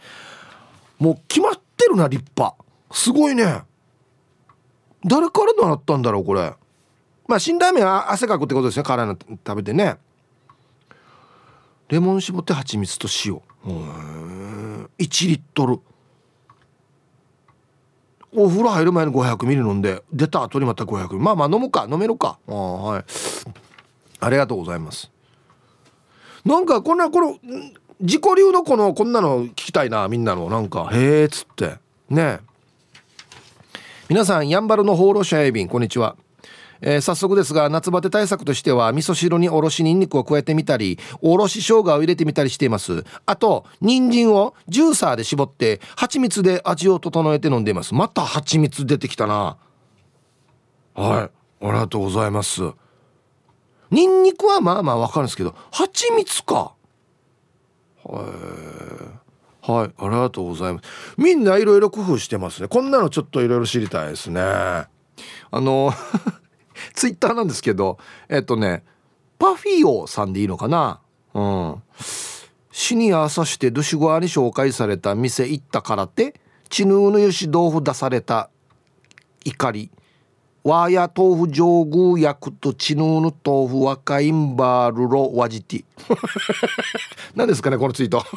[0.97, 2.57] もう決まってるな立派。
[2.91, 3.63] すごいね。
[5.05, 6.53] 誰から習ったんだろうこれ。
[7.27, 9.97] まあ辛ラーメンは汗かくってことですね辛いの食べてね。
[11.89, 13.41] レモン絞って蜂蜜と塩。
[13.65, 15.79] 1リットル。
[18.31, 21.25] お風呂入る前に500ミリ飲んで出た後にまた500ミリ。
[21.25, 21.87] まあまあ飲むか。
[21.91, 22.37] 飲めるか。
[22.47, 23.05] あはい。
[24.19, 25.11] ありがとうございます。
[26.45, 27.39] なんかこんなこの
[27.99, 30.47] 自己流のこのこんなの聞きたいなみんなの。
[30.47, 31.77] なんかへえっつって。
[32.09, 32.39] ね
[34.09, 36.15] 皆さんやんばるの放浪者エビンこんにちは。
[36.81, 43.03] えー、早速ですが夏バテ対策としては味噌汁におろしにんにくを加えてみたりおろし生姜を入れてみたりしています。
[43.25, 47.93] あと人参をジューサーで絞って蜂蜜で味を整えて飲んでいます。
[47.93, 49.57] また蜂蜜出てきたな。
[50.95, 51.29] は
[51.61, 51.65] い。
[51.65, 52.61] ありがとうございます。
[53.91, 56.73] ニンニクはまあまあわかるんですけど蜂蜜か。
[58.03, 58.21] は
[59.65, 59.71] い。
[59.71, 59.91] はい。
[59.97, 60.85] ありがとうございます。
[61.17, 62.67] みんないろいろ工夫してますね。
[62.67, 64.41] こんなのちょっといろいろ知りたいですね。
[64.41, 64.87] あ
[65.51, 65.91] の
[66.93, 68.83] ツイッターなんですけどえっとね
[69.37, 70.99] パフィオさんでいいのかな？
[71.33, 71.83] うん。
[72.71, 76.39] シニア朝してドシゴアに紹介された店行ったからって
[76.69, 78.49] チヌーのよし豆腐出された
[79.45, 79.91] 怒り。
[80.61, 85.85] わや豆腐上宮焼くとチヌーの豆腐若いんばるろわじて
[87.33, 88.25] 何ですかねこのツイート。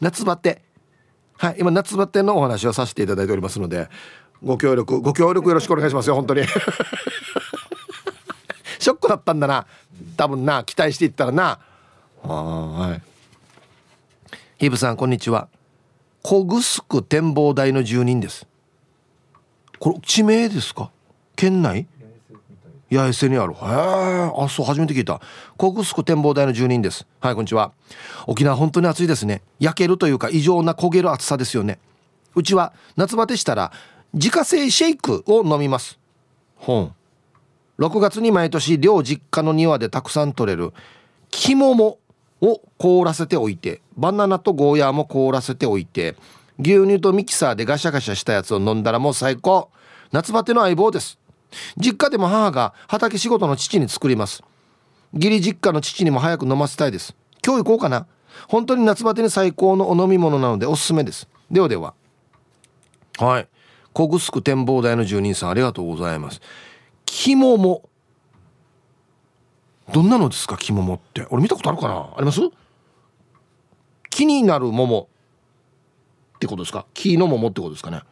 [0.00, 0.62] 夏バテ。
[1.38, 3.88] はい今夏バテのお話をさせていただいておりますので
[4.42, 6.42] ご協力ご協力よろしくお願いしますよ本当に。
[8.78, 9.66] ショックだったんだな。
[10.16, 11.58] 多分な期待していったらな。
[12.22, 13.02] はい。
[14.58, 15.48] ヒブさんこんにちは。
[16.22, 18.46] 小城展望台の住人です。
[19.78, 20.90] これ地名ですか？
[21.36, 21.86] 県内？
[22.90, 23.54] 八重瀬にある。
[23.54, 25.20] へえあそう初めて聞いた。
[25.56, 27.06] 小城展望台の住人です。
[27.20, 27.72] はいこんにちは。
[28.26, 29.42] 沖縄本当に暑いですね。
[29.60, 31.78] 焼けるというか異常な焦げる暑さですよね。
[32.34, 33.72] うちは夏バテしたら
[34.14, 35.98] 自家製シェイクを飲みます。
[36.56, 36.94] 本
[37.78, 40.72] 6月に毎年両実家の庭でたくさん取れる
[41.30, 41.98] 木桃
[42.40, 46.14] を凍らせておいてバナナとゴーヤーも凍らせておいて
[46.58, 49.70] 牛乳とミキサーでガシャガシャしたやつを飲んだらもう最高。
[50.12, 51.18] 夏バテの相棒です。
[51.76, 54.44] 実家でも母が畑仕事の父に作ります。
[55.14, 57.16] 義理実家の父にも早く飲ませたいです。
[57.44, 58.06] 今日行こうかな。
[58.48, 61.28] 本当に夏バテに最高のお飲み物なのでおすすめです。
[61.50, 61.94] ではでは。
[63.18, 63.48] はい
[63.92, 66.40] 小城展望台の住人さんありがとうございます。
[67.04, 67.88] 木桃
[69.92, 71.26] どんなのですか木桃って。
[71.30, 71.94] 俺見たことあるかな？
[72.16, 72.40] あります？
[74.08, 75.08] 木になる桃
[76.36, 76.86] ってことですか？
[76.94, 78.02] 木の桃ってことですかね？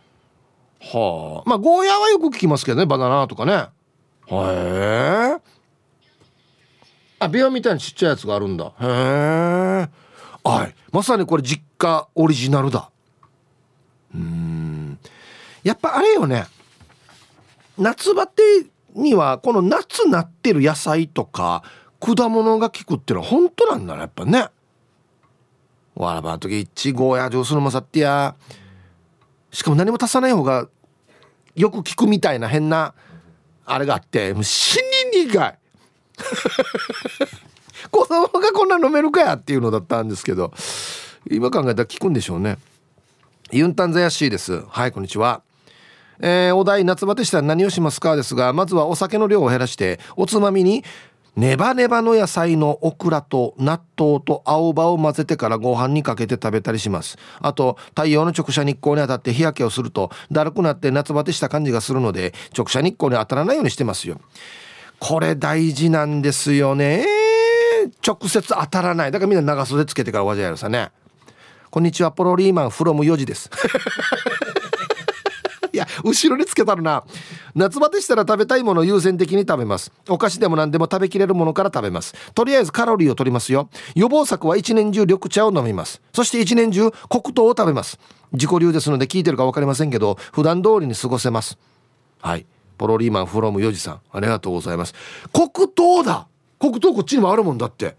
[0.81, 1.49] はあ。
[1.49, 3.69] まあゴーヤーはよく聞きますけどねバナナとかね。
[4.27, 5.37] へえ。
[7.19, 8.66] あビアみたいにちっちゃいやつがあるんだ。
[8.66, 9.88] へえ。
[10.43, 12.90] はいまさにこれ実家オリジナルだ。
[14.14, 14.69] うん。
[15.62, 16.46] やっぱあれよね。
[17.79, 18.42] 夏バテ
[18.94, 21.62] にはこの夏なってる野菜とか
[22.01, 24.49] 果物が効くっていうのは本当なんだねやっぱね。
[25.94, 28.37] わらばの時いちごや上手のまさってや。
[29.53, 30.68] しかも何も足さない方が
[31.57, 32.94] よく効くみたいな変な
[33.66, 34.77] あれがあってもう死
[35.12, 35.59] に苦い。
[37.90, 40.53] 子供がこんな飲めるかやっていうのだったんですけど
[41.31, 42.59] 今考えたら効くんでしょうね。
[43.53, 44.64] ユンタンザヤシーです。
[44.68, 45.42] はいこんにちは。
[46.20, 48.14] えー、お題夏バテしたら何をしますか？
[48.14, 50.85] ですがまずはお酒の量を減らしておつまみに
[51.37, 57.16] ネバネバの野菜のオクラと納豆と青葉を混ぜてからご飯にかけて食べたりします。
[57.40, 64.20] あと太陽の直射日光に当たって日焼けをするとだるくなって夏バテした感じがするので直射日光に当たらないようにしてますよ。
[64.98, 67.06] これ大事なんですよね。
[68.06, 69.12] 直接当たらない。
[69.12, 70.90] だからみんな長袖つけてからわじゃやるさね。
[71.70, 72.11] こんにちは。
[72.11, 73.48] ポロリーマンフロム4時です。
[76.05, 77.05] 後ろにつけたるな。
[77.55, 79.93] 夏バテしたら食べたいものを優先的に食べます。
[80.09, 82.15] お菓子でも何でも食べきれるものから食べます。
[82.35, 83.69] とりあえずカロリーを取りますよ。
[83.95, 86.01] 予防策は一年中緑茶を飲みます。
[86.13, 87.99] そして一年中黒糖を食べます。
[88.33, 91.59] 自己流ですので聞いてるか分かりませんけど普段通りに過ごせます。
[92.21, 92.47] はい。
[92.79, 94.95] ポロリーマンフロムヨジさんありがとうございます。
[95.33, 96.27] 黒糖だ。
[96.59, 97.97] 黒糖こっちにもあるもんだって。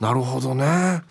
[0.00, 1.02] なるほどね。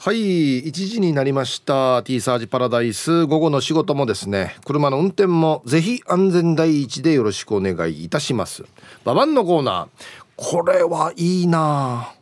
[0.00, 2.04] はい1時になりました。
[2.04, 3.26] T サージパラダイス。
[3.26, 8.64] 午後の仕事もですね車の運転もぜひ安全第一でよろしくお願いいたします。
[9.02, 9.88] ババンのコーナー。
[10.36, 12.14] これはいいな。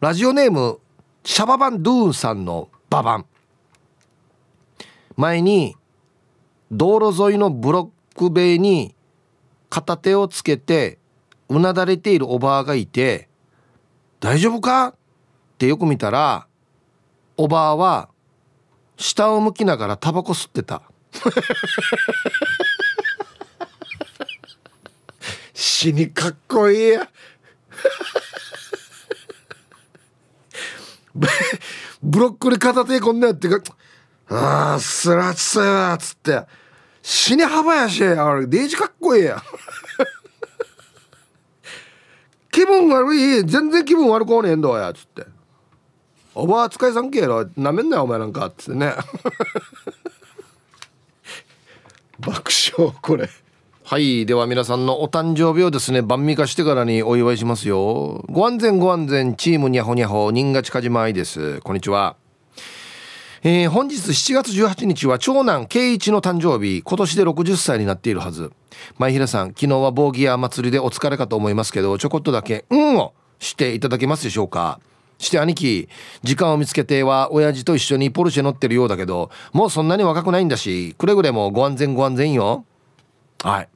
[0.00, 0.80] ラジオネーム
[1.24, 3.26] シャババンドゥーンさんのババン。
[5.18, 5.76] 前に
[6.72, 8.94] 道路沿いのブロック塀に
[9.68, 10.98] 片手をつけて
[11.50, 13.28] うなだれているおばあがいて
[14.20, 14.94] 「大丈夫か?」っ
[15.58, 16.47] てよく見たら
[17.38, 18.08] おばあは
[18.96, 20.82] 下を向きながらタバコ吸ってた。
[25.54, 27.08] 死にかっこいいや。
[32.02, 33.62] ブロックに片手こんなやってか。
[34.30, 36.42] ああスラッツやっつって。
[37.00, 39.40] 死に幅やしあれデージかっこいいや。
[42.50, 43.44] 気分悪い。
[43.44, 44.92] 全然気分悪こうねえんだや。
[44.92, 45.37] つって。
[46.34, 47.48] おばあ使いさんけやろ。
[47.56, 48.92] なめんなよお前なんか」っつってね。
[52.20, 53.28] 爆笑これ。
[53.84, 58.24] はいでは皆さんのお誕生日をですね晩味化してからにお祝いしますよ。
[58.28, 61.60] ご安全ご安全チームにゃほにゃほ人が近島愛です。
[61.62, 62.16] こんにちは。
[63.44, 66.82] えー、本日7月18日は長男圭一の誕生日。
[66.82, 68.52] 今年で60歳になっているはず。
[68.98, 74.80] 前平さん昨日はボーギア祭りでお疲れかと思いますけどちょこっとだけ「うん」をしていただけますでしょうか。
[75.18, 75.88] して兄貴
[76.22, 82.64] 時間を見つけては親父と一緒にポルシェ乗ってるようだけどもうそんなに若くないんだしくれぐれもご安全ご安全よ。
[83.42, 83.68] はい。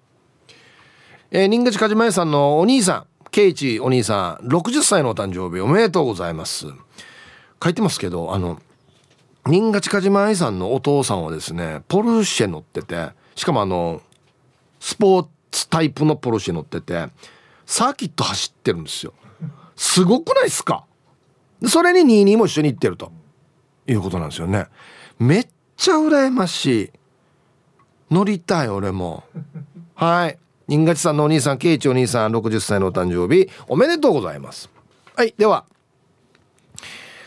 [1.31, 6.66] えー、新口かじまえさんのお兄さんケイチお兄さん60歳のお誕生日おめでとうございます。
[7.62, 8.61] 書いてますけどあの
[9.46, 14.00] 新賀近島愛さんのお父さんはですねポルシェ乗っててしかもあの
[14.78, 17.07] スポーツタイプのポルシェ乗ってて
[17.66, 19.14] サーキット走ってるんですよ。
[19.74, 20.85] すごくないですか？
[21.66, 23.12] それに22も一緒に行ってると。
[23.87, 24.66] いうことなんですよね。
[25.18, 25.46] めっ
[25.77, 26.90] ちゃ羨ましい。
[28.11, 29.25] 乗りたい俺も。
[29.94, 30.38] はい。
[30.68, 33.51] 新勝さんのお兄さんケイチお兄さん60歳のお誕生日。
[33.68, 34.70] おめでとうございます。
[35.16, 35.35] はい。
[35.37, 35.64] では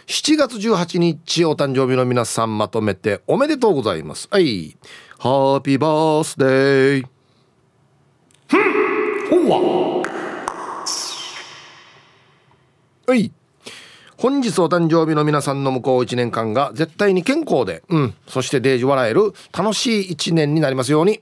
[0.08, 4.28] 7月18日お誕生日の皆さんまとめておめでとうございます。
[4.32, 4.78] はい。
[5.18, 7.06] ハッピーバースデー
[9.30, 10.04] ほわ
[13.08, 13.32] はい
[14.18, 21.22] 本日お誕生日の皆さんの向こう1年間が絶対に健康で、うん、そしてデージ笑える楽しい1年になりますように。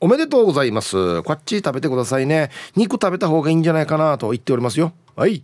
[0.00, 1.22] おめでとうございます。
[1.22, 2.50] こっち食べてくださいね。
[2.74, 4.92] 肉食べた方がいいんじゃないかなと言っておりますよ。
[5.14, 5.42] はい。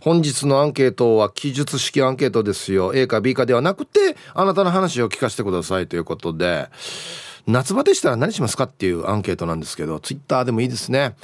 [0.00, 6.68] 本日のアンケートは記述式アンケートですよ A か B かではなくてあなたの話を聞かせてくださいということで
[7.48, 11.16] 夏バテしたら何しますかっていうアンケートなんですけどツイッターでもいいですね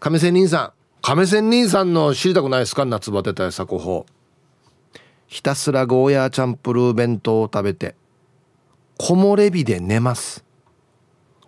[0.00, 4.06] 亀仙人さん亀仙人さんの知りたくないですか夏バテ対策法。
[5.26, 7.94] ひたすらゴーヤーチャンプルー弁当を食べて
[8.98, 10.44] 木漏れ日で寝ます。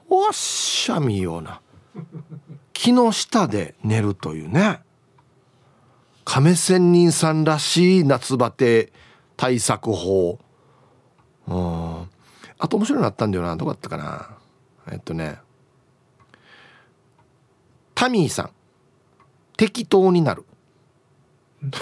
[0.09, 1.61] おっしゃみような。
[2.73, 4.81] 木の下で寝るというね。
[6.25, 8.91] 亀仙人さんらしい夏バテ
[9.37, 10.39] 対策法。
[11.47, 12.09] うん。
[12.59, 13.55] あと面白いのあったんだよな。
[13.57, 14.31] どこだったかな。
[14.91, 15.39] えっとね。
[17.95, 18.51] タミーさん。
[19.57, 20.45] 適当になる。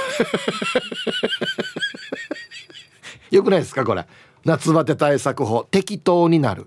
[3.30, 4.06] よくないですかこれ。
[4.44, 5.64] 夏バテ対策法。
[5.70, 6.66] 適当になる。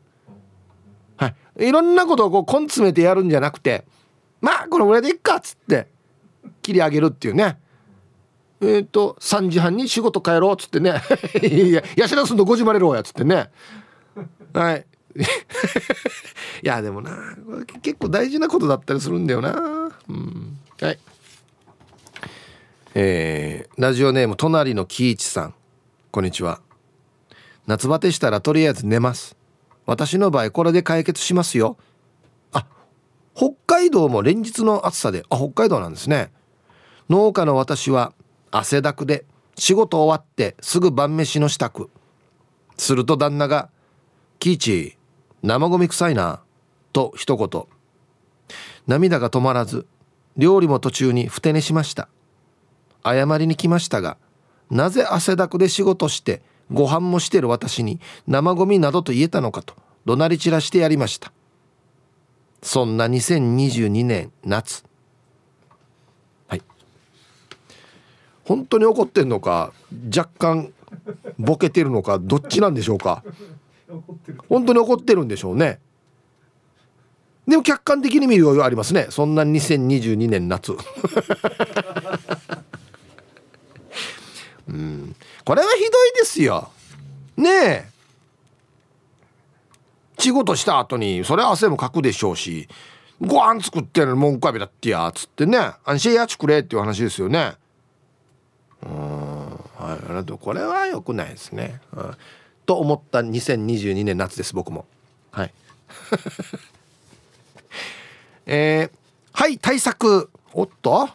[1.17, 1.67] はい。
[1.67, 3.85] いろんなことをこう根詰めてやるんじゃなくて
[4.41, 5.87] まあこのぐらいでいっかっつって
[6.61, 7.59] 切り上げるっていうね。
[8.61, 11.01] えっ、ー、と3時半に仕事帰ろうっつってね。
[11.41, 13.49] いややしらすんの5時までろうやっつってね。
[14.53, 14.85] はい
[16.63, 17.35] いやでもな
[17.81, 19.91] 結構大事なことだったりするんだよな。
[20.09, 20.59] うん。
[20.81, 20.99] はい。
[22.95, 25.53] えー、ラジオネーム隣の喜一さん。
[26.11, 26.61] こんにちは。
[27.67, 29.35] 夏バテしたらとりあえず寝ます。
[29.85, 31.77] 私の場合これで解決しますよ。
[32.51, 32.65] あ
[33.35, 36.31] 北海道も連日の暑さであ北海道なんですね。
[37.09, 38.13] 農家の私は
[38.51, 41.89] 汗だくで仕事終わってすぐ晩飯の支度。
[42.77, 43.69] すると旦那が
[44.43, 44.97] 「キイチ
[45.43, 46.41] 生ゴミ臭いな」
[46.93, 47.63] と一言。
[48.87, 49.85] 涙が止まらず
[50.37, 52.09] 料理も途中にふて寝しました。
[53.03, 54.17] 謝りに来ましたが
[54.71, 59.75] なぜ汗だくで仕事してご飯もしてる私に生ゴミなどと言えたのかと
[60.05, 61.31] 怒鳴り散らしてやりました。
[62.61, 64.85] そんな2022年夏。
[66.47, 66.61] はい。
[68.45, 69.73] 本当に怒ってんのか
[70.15, 70.73] 若干
[71.37, 73.23] ボケてるのかどっちなんでしょうか。
[74.49, 75.79] 本当に怒ってるんでしょうね。
[77.47, 79.07] でも客観的に見る余裕ありますね。
[79.09, 80.73] そんな2022年夏。
[84.69, 85.15] うん。
[85.43, 86.69] これはひどいですよ。
[87.35, 87.85] ねえ。
[90.17, 92.69] 仕事した後にそれは汗もかくでしょうし
[93.19, 95.73] ご飯作ってるの文句浴びだってやつってね。
[95.83, 97.55] 安心やちくれっていう話ですよね。
[98.83, 99.49] うん。
[99.75, 100.05] はい。
[100.09, 102.11] あなたこれは良くないですね、うん、
[102.65, 104.85] と思った2022年夏です僕も。
[105.31, 105.53] はい。
[108.45, 108.97] えー、
[109.33, 110.29] はい対策。
[110.53, 111.09] おっと？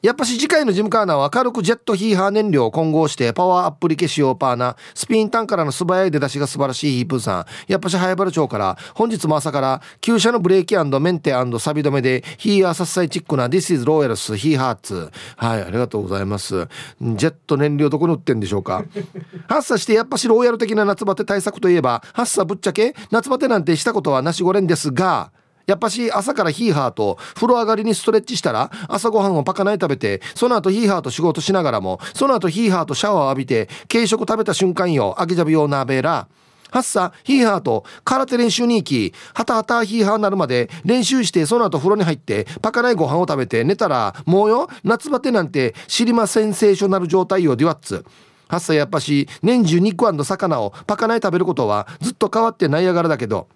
[0.00, 7.46] やっぱし次回のジムカーナーは軽くジェットヒーハー燃料を混合してパワーアップリケシオパーナスピンタンからの素早い出だしが素晴らしいヒープーさん。
[7.66, 16.68] やっぱし早原町から本日も朝から旧車のブレーキメンテサビ止めでヒーアーサッサイチックな This is Royals ヒーハーツはいありがとうございます。
[17.00, 18.84] ジェット燃料どこに売ってんでしょうか。
[19.48, 25.32] 発作してやっぱしローヤル的な夏バテ対策といえば発作ぶっちゃけ夏バテなんてしたことはなしごれんですが
[25.68, 36.26] やっぱし朝からヒーハーと風呂上がりにストレッチしたら朝ごはんをパカナイ食べてその後ヒーハーと仕事しながらもその後ヒーハーとシャワーを浴びて軽食食べた瞬間よあげジャビ用鍋ら
[36.70, 48.06] はっさヒーハーと空手練習に行きはたはたヒーハーになるまで練習してその後風呂に入ってパカないご飯を食べて寝たらもうよ夏バテなんて知りませんセーショナル状態よデュワッツ。
[48.48, 53.48] はっさやっぱし年中肉魚をパカない食べることはずっと変わってないやがらだけど。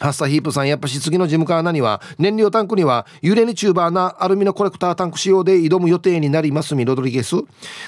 [0.00, 7.34] ハッサヒープさんやっぱし次のジムカーナには燃料タンクには揺れにチューバーなアルミのコレクタータンク仕様で挑む予定になりますミロドリゲス。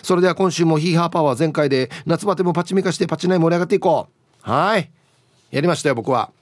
[0.03, 4.09] それでは今週もヒーハーパワー全開で夏バテもパチメカしてパチナイ盛り上がっていこ
[4.45, 4.51] う。
[4.51, 4.91] はい。
[5.53, 6.33] やりましたよ僕は。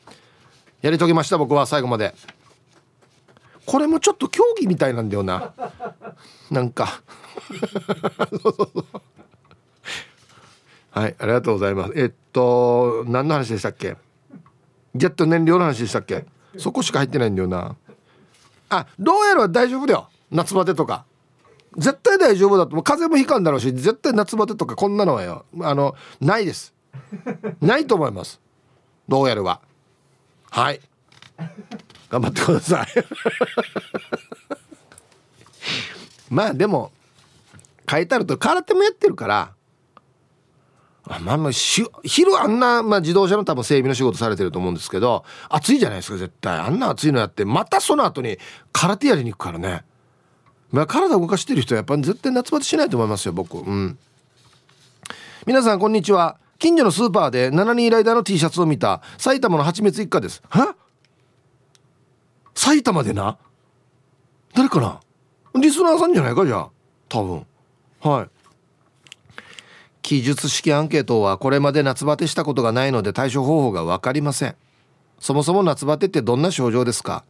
[0.80, 2.14] やり遂げました僕は最後まで。
[3.66, 5.52] これもちょっと競技みたいなんだよな。
[6.50, 7.02] なんか。
[10.92, 11.92] はいありがとうございます。
[11.94, 13.96] えっと何の話でしたっけ？
[14.98, 16.26] ジェット燃料の話でしたっけ？
[16.58, 17.76] そこしか入ってないんだよな。
[18.70, 20.08] あどうやら大丈夫だよ。
[20.30, 21.04] 夏バテとか。
[21.76, 22.74] 絶対大丈夫だと。
[22.74, 25.44] もう風邪もひかんだろうし絶対夏バテとかこんなのはよ。
[25.62, 26.74] あのないです。
[27.60, 28.40] ないと思います。
[29.08, 29.60] どうやるは。
[30.50, 30.80] はい。
[32.10, 32.86] 頑張ってください。
[36.30, 36.90] まあでも
[37.88, 39.52] 書いてあると空手もやってるから
[41.20, 41.88] まあまあ昼
[42.38, 46.58] あんな、まあ、自動車の多分整備の仕事されてると思うんですけど暑いじゃないですか絶対。
[46.58, 48.38] あんな暑いのやってまたその後に
[48.72, 49.84] 空手やりに行くからね、
[50.70, 53.56] まあ、体動かしてる人はやっぱり絶対夏バテしないと思いますよ僕。
[53.58, 53.98] うん。
[55.46, 56.36] 皆さんこんにちは。
[56.58, 60.42] 近所のスーパーで7人ライダーの T シャツを見た埼玉の蜂蜜一家です。
[60.48, 60.74] は？
[62.54, 63.38] 埼玉でな？
[64.54, 65.00] 誰かな？
[65.54, 66.70] リスナーさんじゃないかじゃあ。
[67.08, 67.46] 多分。
[68.00, 68.28] はい。
[70.08, 74.56] 記述式アンケートはこれまで夏バテしたことがないので対処方法が分かりません。
[75.18, 77.26] そもそも夏バテってどんな症状ですか？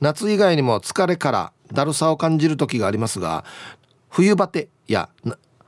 [0.00, 3.44] 夏以外にも疲れからだるさを感じる時がありますが
[4.10, 5.08] 冬バテや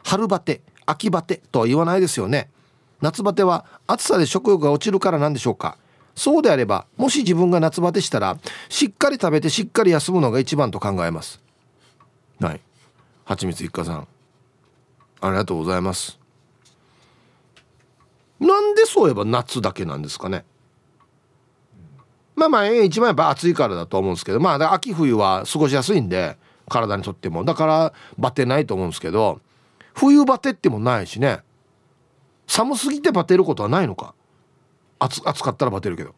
[0.04, 2.48] 春バテ秋バテとは言わないですよね。
[3.00, 5.76] 夏バテは暑さで食欲が落ちるからなんでしょうか？
[6.14, 8.38] そうであればもし自分が夏バテしたら
[8.68, 11.40] しっかり食べてしっかり休むのが一番と考えます。
[12.38, 12.60] はい。
[13.24, 14.06] はちみつ一家さん
[15.22, 16.21] ありがとうございます。
[18.42, 20.44] なんでそういえば夏だけなんですかね。
[22.34, 26.36] まあまあ一番やっぱ暑いからだと思うんですけどまあ秋冬は過ごしやすいんで
[26.68, 27.44] 体にとっても。
[27.44, 29.40] だからバテないと思うんですけど
[29.94, 31.40] 冬バテってもないしね。
[32.48, 34.14] 寒すぎてバテることはないのか。
[34.98, 36.14] 暑暑かったらバテるけど。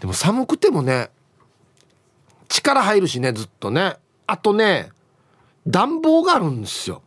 [0.00, 1.10] でも寒くてもね
[2.48, 3.96] 力入るしねずっとね。
[4.26, 4.90] あとね
[5.66, 7.02] 暖房があるんですよ。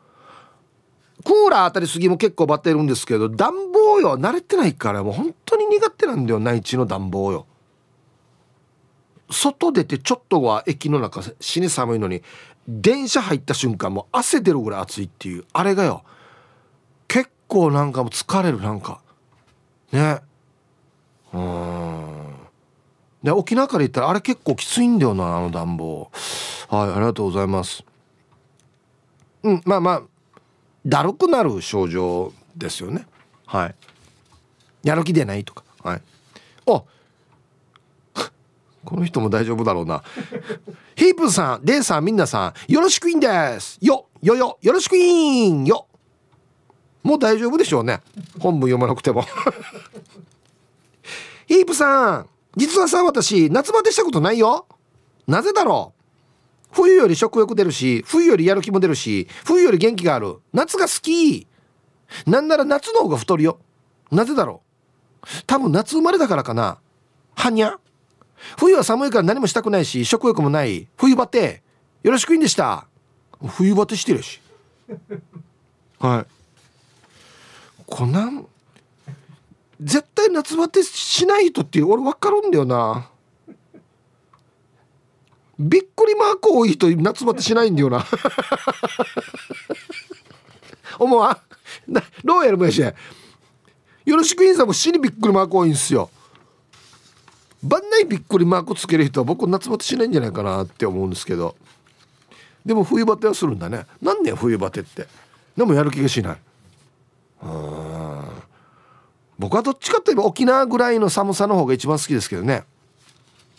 [1.23, 7.45] クーラー当たりすぎも結構バテるんですけど暖房よ慣れてないからもう本当に苦手なんだよ内地の暖房よ。
[9.29, 12.21] 外出てちょっとは駅の中死に寒いのに
[12.67, 16.03] 電車入った瞬間もう汗出るぐらい暑いっていうあれがよ。
[17.07, 19.01] 結構なんかもう疲れるなんか。
[19.91, 20.19] ね。
[21.33, 22.35] うん。
[23.23, 26.11] で沖縄から行ったらあれ結構きついんだよなあの暖房。
[26.69, 27.83] はいありがとうございます。
[29.43, 30.14] うんまあまあ
[30.85, 33.07] だるくなる症状ですよね。
[33.45, 33.75] はい。
[34.83, 35.63] やる気出ないとか。
[35.83, 36.01] はい。
[36.67, 36.81] お
[38.85, 40.03] この人も大丈夫だろうな。
[40.95, 43.79] ヒープさんデイさんみんなさんよろしくいんです。
[43.81, 45.87] よよよよろしくいんよ。
[47.01, 48.01] もう大丈夫でしょうね。
[48.39, 49.25] 本文読まなくても。
[51.47, 54.67] ヒープさん実はさ私夏バテしたことないよ。
[55.27, 55.94] なぜだろう
[56.75, 60.39] 冬より食欲出るし冬よりやる気も出るし冬より元気がある。
[60.51, 61.47] 夏が好き。
[62.27, 63.59] なんなら夏の方が太るよ。
[64.11, 64.61] なぜだろ
[65.23, 65.25] う。
[65.47, 66.77] 多分夏生まれだからかな。
[67.35, 67.79] はにゃ。
[68.57, 70.89] 冬は寒いから何もしたくないし食欲もない。
[70.97, 71.63] 冬バテ。
[72.03, 72.87] よろしくいいんでした。
[73.47, 74.41] 冬バテしてるし。
[75.99, 76.25] はい。
[77.85, 78.45] こんなん
[79.79, 83.09] 絶対夏バテしない人って俺分かるんだよな。
[85.57, 88.05] びっくりマーク多い人夏バテしないんだよな。
[90.99, 91.31] 思わ
[91.87, 91.93] ん？
[92.23, 92.81] ローヤルもやし。
[92.81, 92.93] よ
[94.05, 96.09] ろしくインさんも死にびっくりマーク多いんですよ。
[97.63, 101.55] 万内びっくりマークつける人は僕夏バテしないんじゃないかなって思うんですけど。
[102.65, 103.85] でも冬バテはするんだね。
[104.01, 105.07] 何年冬バテって。
[105.55, 106.37] でもやる気がしない。
[109.37, 112.63] 僕はどっちかといえば沖縄ぐらいの寒さの方が一番好きですけどね。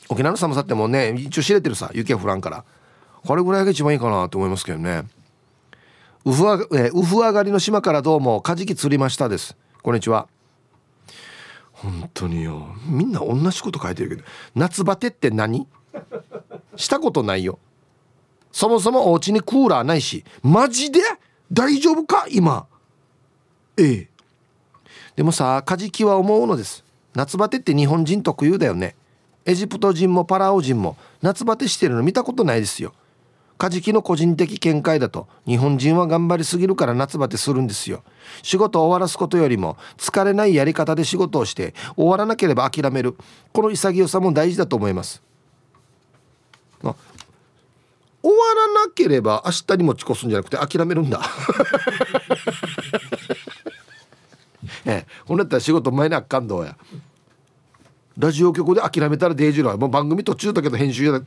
[0.08, 2.64] 沖縄の寒さってもうね一応知れてるさ雪が降らんから。
[3.24, 5.02] これぐらいが一番いいかなと思いますけどね。
[6.24, 9.56] ウフアえウフ上がりの島からどうもカジキ釣りましたです。
[9.82, 10.28] こんにちは。
[11.72, 12.68] 本当によ。
[12.86, 14.22] みんな同じこと書いてるけど
[14.54, 15.66] 夏バテって何？
[16.76, 17.58] したことないよ。
[18.52, 21.00] そもそもお家にクーラーないしマジで？
[21.52, 22.26] 大丈夫か？
[22.30, 22.66] 今。
[23.76, 24.08] ええ。
[25.16, 26.84] でもさカジキは思うのです。
[27.14, 28.94] 夏バテって日本人特有だよね。
[29.46, 32.92] エジプト人もパラオ人も夏バテしてるの見たことないですよ。
[33.58, 38.02] カジキの個人的見解だと日本人は頑張りすぎるから夏バテするんですよ。
[38.42, 43.16] 仕事を終わらすことよりも疲れないやり方で仕事をして終わらなければ諦める。
[43.52, 45.22] この潔さも大事だと思います。
[48.26, 51.20] 終わらなければ明日に持ち越すんじゃなくて諦めるんだ。
[54.84, 55.06] ええ。
[55.24, 56.76] ほんだったら仕事前にあかんどうや。
[58.18, 61.20] ラジオ局で諦めたらデイジローもう番組途中だけど編集やも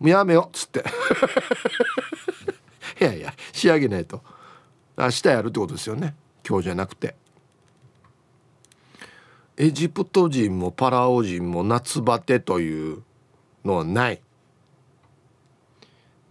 [0.00, 0.84] うやめよっつって。
[3.00, 4.22] いやいや仕上げないと。
[4.96, 6.14] 明日やるってことですよね。
[6.48, 7.16] 今日じゃなくて。
[9.56, 13.02] エジプト人もパラオ人も夏バテという
[13.64, 14.20] のはない。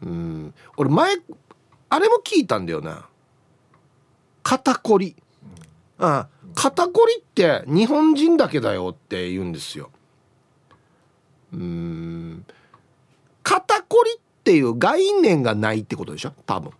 [0.02, 0.54] うん。
[0.78, 1.18] 俺前
[1.90, 3.08] あれも聞いたんだよな。
[4.44, 5.16] 肩こり。
[5.98, 9.92] ああ肩こりって日本人だけだよって言うんですよ。
[11.56, 12.46] うん。
[13.44, 16.34] 肩こりっていう概念がないってことでしょ？
[16.46, 16.72] 多分。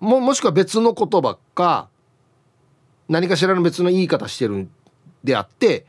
[0.00, 1.88] ももしくは別の言葉か
[3.08, 4.70] 何かしらの別の言い方してるん
[5.22, 5.86] であって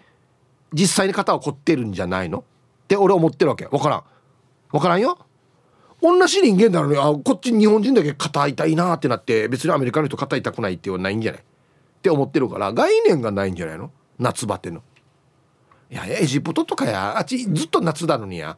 [0.72, 2.40] 実際に肩を凝ってるんじゃないの？
[2.40, 2.44] っ
[2.88, 3.66] て俺思ってるわけ。
[3.68, 4.04] 分からん。
[4.72, 5.18] 分からんよ。
[6.02, 11.42] 同じ人間なのにあこっち日本人だけ肩痛いなってなって別にアメリカの人肩痛くないっていうのはないんじゃない？
[11.42, 11.44] っ
[12.02, 13.90] て思ってるから概念がないんじゃないの？
[14.20, 14.84] 夏バテの。
[15.94, 18.58] いやエジプトとかやあっちずっと夏なのにや。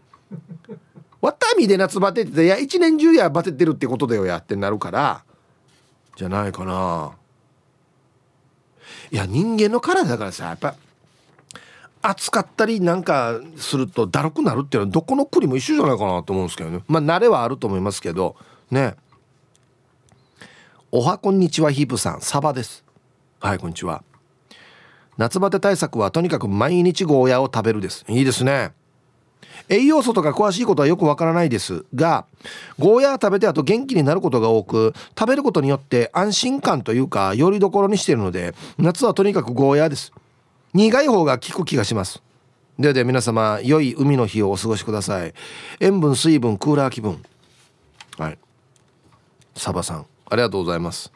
[1.20, 5.26] わたみで夏バテっていや一年中やバテてるってことだよやってなるから
[6.16, 7.12] じゃないかな。
[9.12, 10.76] いや人間の体だからさやっぱ
[12.02, 16.84] 暑かったりなんかするとだるくなるっていうのはどこの国も一緒じゃないかなと思うんですけどね。
[16.88, 18.38] まあ慣れはあると思いますけど
[18.72, 18.96] ね。
[20.90, 22.22] おはこんにちはヒープさん。
[22.22, 22.86] サバです。
[23.42, 24.04] はいこんにちは。
[25.18, 28.05] 夏バテ対策はとにかく毎日ゴーヤを食べるです。
[28.09, 28.74] いいですね。
[29.70, 32.26] 栄養素とか詳しいことはよくわからないですが
[32.78, 40.11] ゴーヤー食べてあと元気になることが多く食べることによって安心感というかよりどころにしているので夏はとにかくゴーヤーです。
[40.74, 42.22] 苦い方が効く気がします。
[42.78, 45.34] ではでは皆様良い海の日をお過ごしください。
[45.80, 47.24] 塩分水分クーラー気分。
[48.18, 48.38] はい。
[49.55, 51.11] サバさんありがとうございます。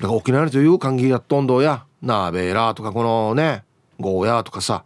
[0.00, 1.84] だから沖縄という感じやっとんどや。
[2.02, 3.64] ナーベーラーとかこのね
[3.98, 4.84] ゴーヤーとかさ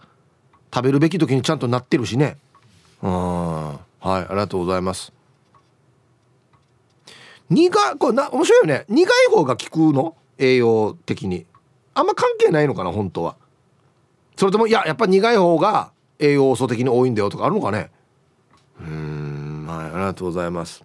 [0.73, 2.37] 食べるべき時にちゃんとなってるしね。
[3.03, 3.11] うん。
[3.11, 5.13] はいありがとうございます。
[7.49, 8.85] 苦いこれな面白いよね。
[8.89, 10.17] 苦い方が効くの？
[10.39, 11.47] 栄養的に。
[11.95, 13.37] あんま関係ないのかな本当は。
[14.37, 17.91] それともいややっぱ苦い方が栄養素的に多いんだよとかあるのかね。
[18.79, 20.85] うんはいありがとうございます。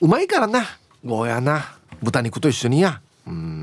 [0.00, 0.64] うまいからな。
[1.04, 1.78] ゴーヤーな。
[2.02, 3.00] 豚肉と一緒にや。
[3.26, 3.61] うん。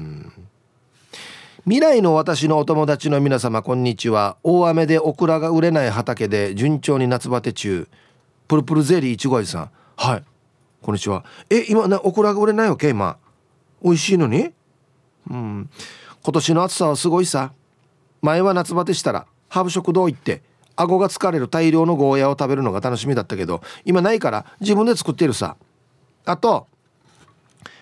[1.70, 4.38] 未来の私のお友達の皆様こんにちは。
[4.42, 7.88] 大雨でオクラが売れない畑で順調に夏バテ中。
[8.48, 9.70] プルプルゼリーいちご味さん。
[9.96, 10.24] はい。
[10.82, 11.24] こんにちは。
[11.48, 12.90] え今なオクラが売れないわけ？
[12.90, 13.20] 今。
[13.84, 14.50] 美味しいのに？
[15.30, 15.70] うん。
[16.24, 17.52] 今年の暑さはすごいさ。
[18.24, 20.42] 前は夏バテしたらハーブ食堂行って
[20.76, 25.56] 顎が疲れる大量のゴーヤを食べるのが楽しみだったけど今ないから自分で作ってるさ。
[26.26, 26.66] あと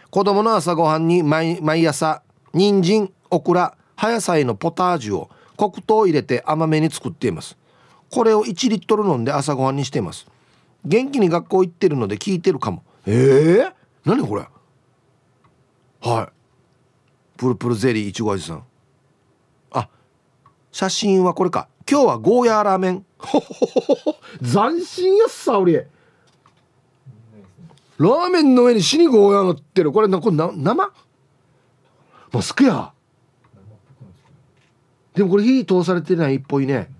[0.09, 2.21] 子供の朝ごはんに毎毎朝
[2.53, 3.76] 人参オクラ。
[3.97, 7.57] 葉野菜のポタージュを黒糖入れて甘めに作っています。
[8.09, 10.27] これを1リットル飲んで朝ごはんにしています。
[10.85, 12.83] 元気に学校行ってるので聞いてるかも。
[13.05, 13.73] ええー、
[14.05, 14.47] 何これ？
[15.99, 17.37] はい。
[17.37, 18.63] プルプルゼリーいちご味さん。
[19.71, 19.89] あ
[20.71, 21.67] 写真はこれか。
[21.89, 23.05] 今日はゴーヤーラーメン。
[24.41, 25.87] 斬新やっさ俺
[27.97, 29.91] ラーメンの上に死にゴーヤー乗ってる。
[29.91, 30.91] これなこれな生？
[32.31, 32.93] マスクや。
[35.17, 36.91] でもこれ火通されてないっぽいね。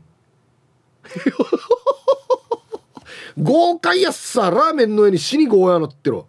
[3.38, 6.24] 豪快やっさラーメンの上に死にゴーヤー乗ってる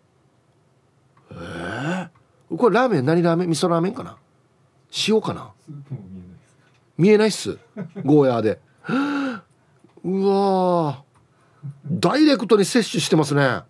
[1.30, 2.10] えー、
[2.54, 3.48] これラーメン何ラーメン？
[3.48, 4.18] 味噌ラーメンかな？
[5.08, 5.50] 塩かな？
[6.98, 7.56] 見えないっす。
[8.04, 8.60] ゴーヤーで。
[10.04, 11.02] うわ
[11.90, 13.62] ダイレクトに摂取してますね。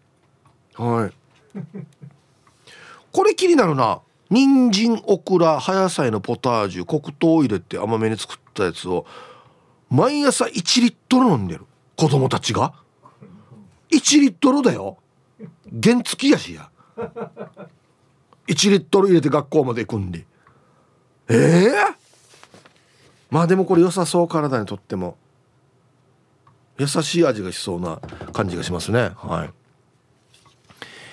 [0.75, 1.13] はい。
[3.13, 4.01] これ気になるな。
[4.31, 9.07] 人参オクラ葉野菜のポタージュ黒糖を入れて甘めに作ったやつを
[9.91, 11.65] 毎朝1リットル飲んでる。
[11.97, 12.75] 子供たちが。
[13.91, 14.99] 1リットルだよ。
[15.83, 16.71] 原付きやしや。
[18.47, 20.27] 1リットル入れて学校まで行くんで。
[21.31, 21.69] ええ？
[21.71, 21.95] ー、
[23.31, 25.17] まあでもこれ良さそう体にとっても。
[26.77, 28.01] 優しい味がしそうな
[28.33, 29.11] 感じがしますね。
[29.17, 29.51] はい。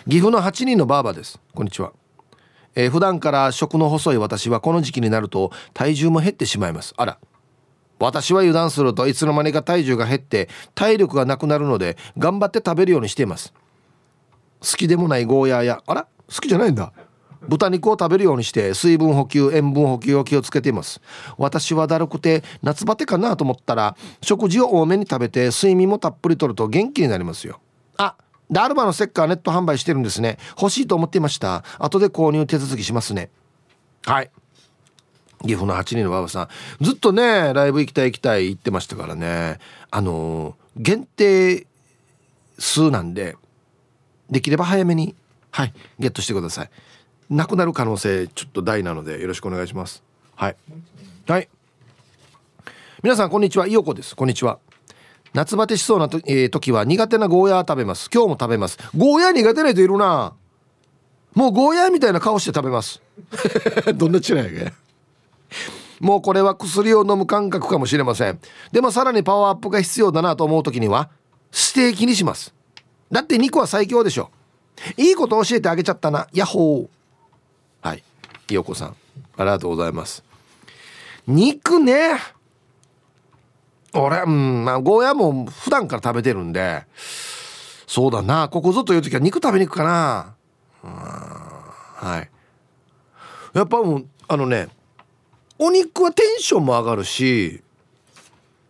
[0.09, 1.39] 岐阜の8人のばあばです。
[1.53, 1.93] こんにちは。
[2.75, 6.93] えー、普段から食の細い私はこの時期になると体重も減ってしまいます。
[6.97, 7.17] あら。
[7.97, 13.53] 私は油断するといつの間にか体重が減って体力がなくなるので頑張って食べるようにしています。
[14.59, 16.91] 好きでもないゴーヤーやあら好きじゃないんだ。
[17.47, 20.99] 豚肉を食べるようにして水分補給塩分補給を気をつけています。
[21.37, 27.59] 私はだるくて夏バテかなと思ったら食事を多めに食べて睡眠もたっぷりとると元気になりますよ。
[28.49, 30.37] あダルバのステッカーネット販売してるんですね。
[30.59, 31.63] 欲しいと思っていました。
[31.79, 33.29] 後で購入手続きしますね。
[34.05, 34.31] はい。
[35.41, 36.83] 岐阜の8人のばばさん。
[36.83, 39.59] ずっとねライブ行きたい行きたい言ってましたからね。
[39.91, 41.67] あの限定
[42.59, 43.35] 数なんで
[44.29, 45.15] できれば早めに
[45.51, 45.73] はい。
[45.99, 46.69] ゲットしてください。
[47.29, 50.03] なくなる可能性ちょっと大なのでよろしくお願いします。
[50.35, 50.55] はい。
[51.27, 51.47] はい。
[53.01, 53.67] 皆さんこんにちは。
[53.67, 54.15] イオコです。
[54.15, 54.59] こんにちは
[55.35, 58.09] 夏バテしそうなと、えー、時は苦手なゴーヤー食べます。
[58.11, 58.77] 今日も食べます。
[58.95, 60.33] ゴーヤー苦手な人いるな。
[61.33, 63.01] もうゴーヤーみたいな顔して食べます。
[63.95, 64.71] どんな違いや
[65.99, 68.39] もうこれは薬を飲む感覚かもしれません。
[68.71, 71.09] でもさらにパワーアップが必要だなと思う時には
[71.51, 72.53] ステーキにします。
[73.11, 74.31] だって肉は最強でしょ。
[74.95, 76.29] いいこと教えてあげちゃったな。
[76.31, 76.87] ヤッホー。
[77.85, 78.03] はい。
[78.47, 78.95] ひよこさん
[79.35, 80.23] ありがとうございます。
[81.27, 82.11] 肉ね。
[83.95, 86.83] 俺うんまあゴーヤも普段から食べてるんで
[87.87, 90.35] そうだなここぞという時は肉食べに行くかな。
[90.83, 92.29] はい。
[93.53, 94.67] やっぱもうあのね
[95.57, 97.61] お肉はテンションも上がるし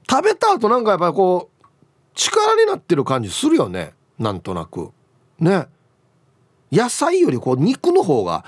[0.10, 1.66] 食べた後なんかやっぱりこう
[2.14, 3.94] 力になってる感じするよね。
[4.18, 4.92] なんとなく。
[5.40, 5.68] ね。
[6.72, 8.46] 野菜よりこう肉の方が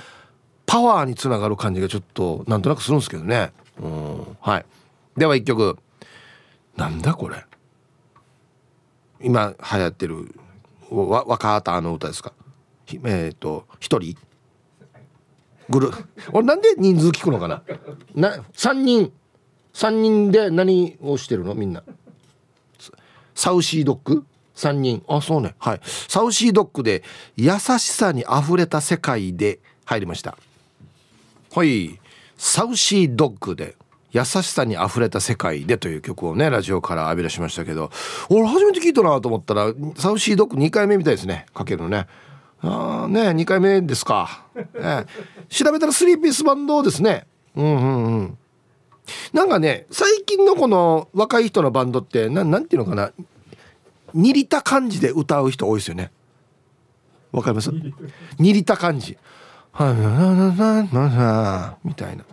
[0.66, 3.52] パワーにつながる感じがちょっとなんとなくするんですけどね。
[3.82, 4.66] うんはい。
[5.18, 5.78] では一曲。
[6.78, 7.44] なんだこれ？
[9.20, 10.34] 今流行ってる
[10.92, 12.32] わ若畑の歌ですか？
[12.88, 14.16] えっ、ー、と一人？
[15.70, 15.92] グル
[16.32, 17.64] 俺なんで人数聞くのかな？
[18.16, 19.12] な3人。
[19.74, 21.54] 3人で何をしてるの？
[21.54, 21.84] みんな。
[23.36, 24.26] サウシードッグ
[24.56, 25.04] ？3人。
[25.08, 25.56] あそうね。
[25.60, 25.82] はい。
[25.84, 27.04] サウシードッグで
[27.36, 30.38] 優しさにあふれた世界で入りました。
[31.54, 32.00] はい。
[32.38, 33.76] サウシードッグで
[34.12, 37.92] 優しさにあふれた世界でという曲をねラジオから浴び出しましたけど。
[38.30, 41.46] 俺初めて聞いたなと思ったらサウシードッグ2回目みたいですね。
[41.54, 42.08] かけるのね。
[42.62, 44.46] ああね2回目ですか、
[44.76, 45.06] え
[45.48, 47.28] 調べたらスリーピースバンドですね。
[47.56, 48.38] うんうんうん。
[49.32, 53.12] なんかね最近のこの若い人のバンドってななんていうのかな。
[54.14, 56.12] 煮りた感じで歌う人多いですよね。
[57.32, 57.72] わかります？
[58.40, 59.18] 煮りた感じ。
[59.80, 59.80] み
[61.94, 62.26] たいな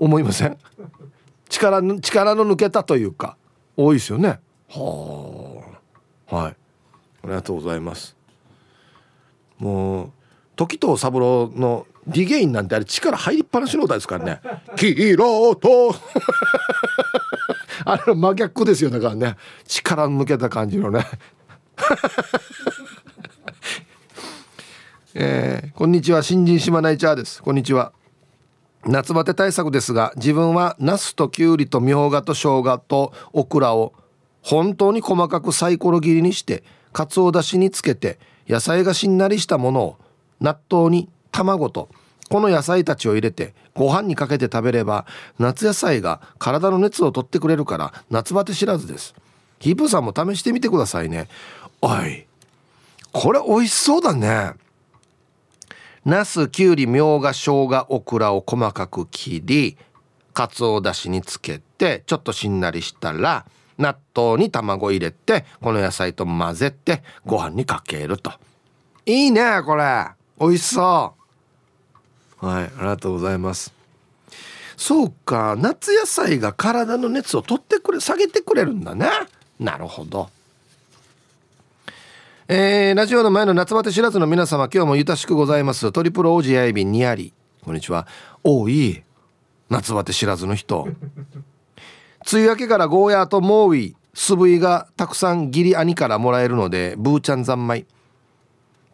[0.00, 0.56] 思いません？
[1.50, 3.36] 力力の抜けたというか
[3.76, 4.40] 多いですよね。
[4.68, 5.62] は
[6.30, 6.36] あ。
[6.36, 6.52] はい。
[6.52, 6.54] あ
[7.24, 8.16] りがとうございます。
[9.58, 10.10] もう
[10.56, 14.40] 時藤三郎のディゲインなんてあれ力入りっぱなしの歌ですからね
[14.76, 15.94] 「黄色と」
[17.84, 19.36] あれ真逆ですよだからね。
[19.66, 21.04] 力抜けた感じのね。
[25.12, 26.22] えー、こんにちは。
[26.22, 27.42] 新人島内チャーです。
[27.42, 27.92] こんにちは
[28.86, 33.92] 夏バテ対策ですが自分はナスとキュウリとみょうがと生姜とオクラを
[34.42, 38.18] 本当に細かくサイコロ切りにしてかつおだしにつけて
[38.48, 39.96] 野菜がしんなりしたものを
[40.40, 41.90] 納豆に卵と
[42.30, 45.06] この野菜たちを入れてご飯にかけて食べれば
[45.38, 49.14] 夏野菜が体の熱を取ってくれるから夏バテ知らずです。
[49.58, 51.28] ヒープさんも試してみてくださいね。
[51.82, 52.26] おい
[53.12, 54.52] これ美味しそうだね。
[56.04, 59.76] ナスきゅうりみょうが生姜オクラを細かく切り
[60.32, 63.44] かつおだしにつけてちょっとしんなりしたら
[63.76, 68.32] 納豆に卵入れてこの野菜と混ぜてご飯にかけると。
[69.04, 70.06] いいねこれ。
[70.38, 71.14] 美味しそ
[72.42, 72.46] う。
[72.46, 73.72] はいありがとうございます。
[74.76, 79.10] そうか夏野菜が体の熱を取ってくれ下げてくれるんだね。
[79.58, 80.30] なるほど。
[82.52, 85.92] えー、ラジオの前の夏バテ知らずの皆様今日もゆたしくございます。
[85.92, 87.32] トリプルオージアイビニアリ
[87.62, 88.08] こんにちは。
[88.42, 89.04] おい
[89.68, 90.88] 夏バテ知らずの人。
[92.28, 97.86] 梅雨明けからゴーヤーとモーウィ素振りがたくさん義理兄からもらえるのでブーちゃん三昧。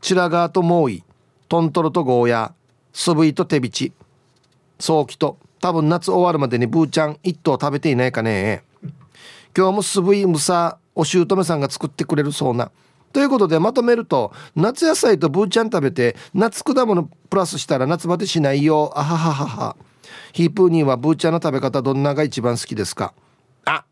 [0.02, 1.04] チラガーとモーイ
[1.48, 2.52] トントロとゴーヤー
[2.92, 3.94] 素振りと手びち。
[4.78, 8.64] 早期と多分夏終わるまでにブーちゃん一頭食べていないかね。
[9.56, 12.70] 今日も素振りむさお姑さんが作ってくれるそうな。
[13.16, 18.92] ということでまとめると夏野菜とブーちゃん食べて夏果物プラスしたら夏バテしないよ。
[18.94, 19.76] あはははは。
[20.34, 23.14] ヒープーニーはブーちゃんの食べ方どんなが一番好きですか？
[23.64, 23.86] あ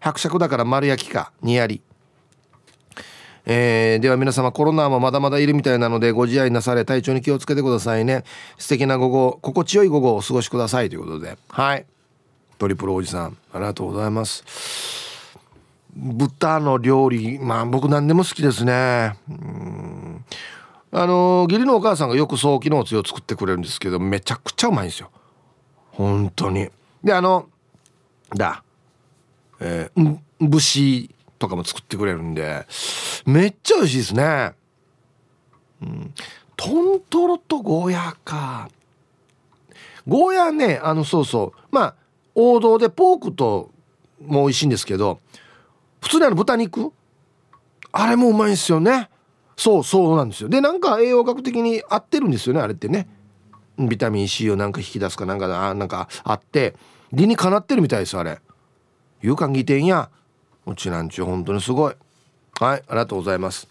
[0.00, 1.80] 伯爵だから丸焼きかにやり。
[3.46, 8.24] えー、では皆様コロナもまだまだいるみたいなのでご自愛なされ体調に気をつけてくださいね。
[8.58, 11.38] 素敵な午後心地よい午後をお過ごしくださいということで。
[11.48, 11.86] はい。
[12.58, 14.44] トリプルおじさんありがとうございます。
[15.98, 19.16] 豚の料理まあ僕何でも好きですね。
[19.28, 20.24] うん。
[20.92, 25.10] あの義理のお母さんがよく早期のおつゆを作ってくれるんですけどめちゃくちゃうまいんですよ。
[25.90, 26.70] 本当に。
[27.02, 27.48] であの
[28.34, 28.62] だ
[29.60, 32.66] えー、ん節とかも作ってくれるんで
[33.26, 34.52] めっちゃ美味しいですね。
[35.82, 36.14] うん。
[36.56, 38.70] トントロとゴーヤーか。
[40.06, 41.60] ゴーヤーねあのそうそう。
[41.70, 41.94] まあ
[42.34, 43.70] 王道でポークと
[44.24, 45.20] も美味しいんですけど
[46.00, 46.92] 普通にあの豚肉？
[47.92, 49.08] あれもうまいんですよね。
[49.56, 50.48] そうそうなんですよ。
[50.48, 53.08] でなんか栄養学的に合ってるんですよねあれってね。
[53.78, 56.74] ビタミン C をなんか引き出すかなんかあなんかあって。
[57.10, 58.38] 理にかなってるみたいですあれ。
[59.22, 60.10] 勇敢義店や。
[60.66, 61.94] うちなんちゅう本当にすごい。
[62.60, 63.66] はいありがとうございます。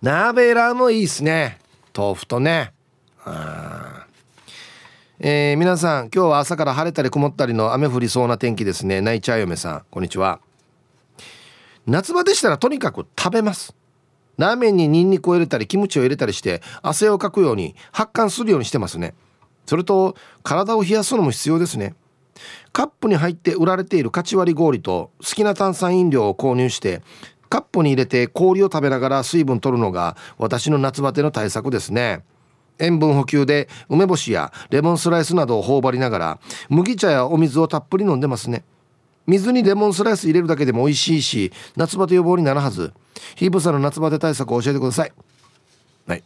[0.00, 1.58] 鍋ラーもいいっすね。
[1.96, 2.72] 豆腐とね。
[3.24, 4.06] あ
[5.18, 9.00] えー、皆さん今日は朝から晴れたり曇ったりの雨降りそうな天気ですね。
[9.00, 10.40] 泣いちゃう嫁さんこんにちは。
[11.88, 13.74] 夏場でしたらとにかく食べます。
[14.36, 19.14] ラーメンにニンニクを入れたりキムチを入れたりして汗をかくように発汗するようにしてますね。
[19.64, 21.94] それと体を冷やすのも必要ですね。
[22.74, 27.00] カップに入って売られているカチ割り氷と好きな炭酸飲料を購入して
[27.48, 32.22] カップに入れて氷を食べながら水分取るのが私の夏バテの対策ですね。
[32.78, 38.62] 塩分補給で梅干しやレモンスライスなどを頬張りながら麦茶やお水をたっぷり飲んでますね。
[39.28, 42.92] 水にレモンスライス入れるだけでも美味しいし夏バテ予防になるはず。
[43.36, 45.12] ヒープさんの夏バテ対策を教えてください。
[46.06, 46.24] はい。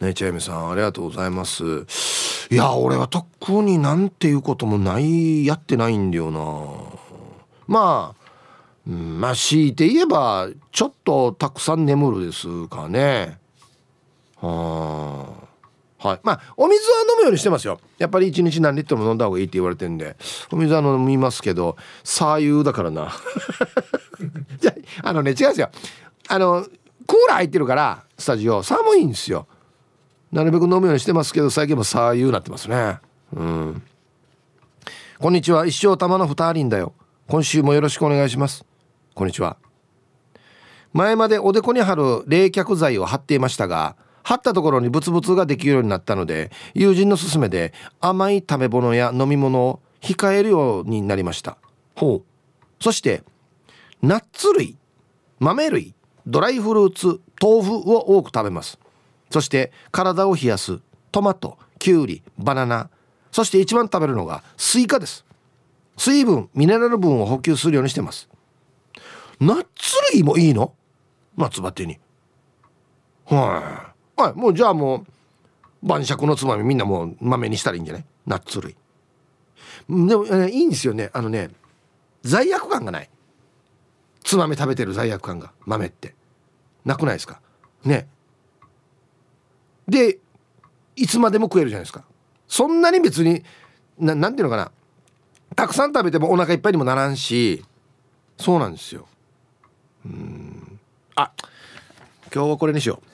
[0.00, 1.64] ねちゃいみさんありがとうございます。
[2.50, 6.40] いや俺は特になんていうこともないやってないんだよな。
[7.66, 13.38] まあまあ強いて言えばちょっとたくさん眠るですかね。
[14.36, 15.47] はあ
[15.98, 16.20] はい。
[16.22, 17.80] まあお水は飲むようにしてますよ。
[17.98, 20.16] やっぱり一日何リットルも飲んだ方がいいって言われてんで。
[20.50, 23.12] お水は飲みますけど左右だからな。
[24.60, 25.70] じゃあのね違うんですよ。
[26.28, 26.62] あの
[27.06, 29.46] クーラー入ってるからスタジオ寒いんですよ。
[30.30, 32.98] なるべく飲むようにしてますけど最近も左右なってますね。
[33.34, 33.82] うん。
[35.18, 35.66] こんにちは。
[35.66, 36.92] 一生玉の二人だよ。
[37.26, 38.64] 今週もよろしくお願いします。
[39.14, 39.56] こんにちは。
[40.92, 43.96] 前までおでこに貼る冷却剤を貼っていましたが
[44.28, 51.56] 貼ったところにブツブツができるようになったので友人の勧めで甘い食べ物や飲み物を控えるようになりました。
[51.96, 52.22] ほう。
[52.78, 53.22] そして
[54.02, 54.76] ナッツ類
[55.38, 55.94] 豆類
[56.26, 58.78] ドライフルーツ豆腐を多く食べます。
[59.30, 60.78] そして体を冷やす
[61.10, 62.90] トマトきゅうりバナナ。
[63.32, 65.24] そして一番食べるのがスイカです。
[65.96, 68.28] 水分ミネラル分を補給するようにしてます。
[69.40, 70.74] ナッツ類もいいの？
[71.38, 71.98] 夏バテに。
[73.24, 73.87] はい、
[74.18, 75.06] はい、もうじゃあも
[75.82, 78.04] う晩酌のつまみみんなもう豆にしたらいいんじゃない？
[78.26, 78.74] ナッツ類。
[79.88, 81.08] でも、いいんですよね。
[81.12, 81.50] あのね
[82.22, 83.08] 罪悪感がない。
[84.24, 86.14] つまみ食べてる罪悪感が豆って。
[86.84, 87.40] なくないですか？
[87.84, 88.08] ね。
[89.86, 90.18] で
[90.96, 92.04] いつまでも食えるじゃないですか。
[92.48, 93.44] そんなに別に
[93.98, 94.72] ななんていうのかな？
[95.54, 97.64] たくさん食べてもお腹いっぱいにもならんし
[98.36, 99.06] そうなんですよ。
[100.04, 100.80] うん。
[101.14, 101.32] あ
[102.34, 103.08] 今日はこれにしよう。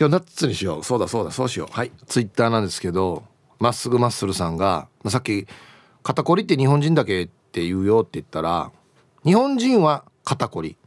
[0.00, 0.82] 今日ナッツにしよう。
[0.82, 1.30] そうだそうだ。
[1.30, 1.72] そうしよう。
[1.74, 1.92] はい。
[2.06, 3.24] ツイッターなんですけど
[3.58, 5.46] まっすぐマッスルさんがさっき
[6.02, 8.72] 「肩こりって日本人だけって言うよ」って言ったら
[9.24, 10.78] 日本人は肩こり。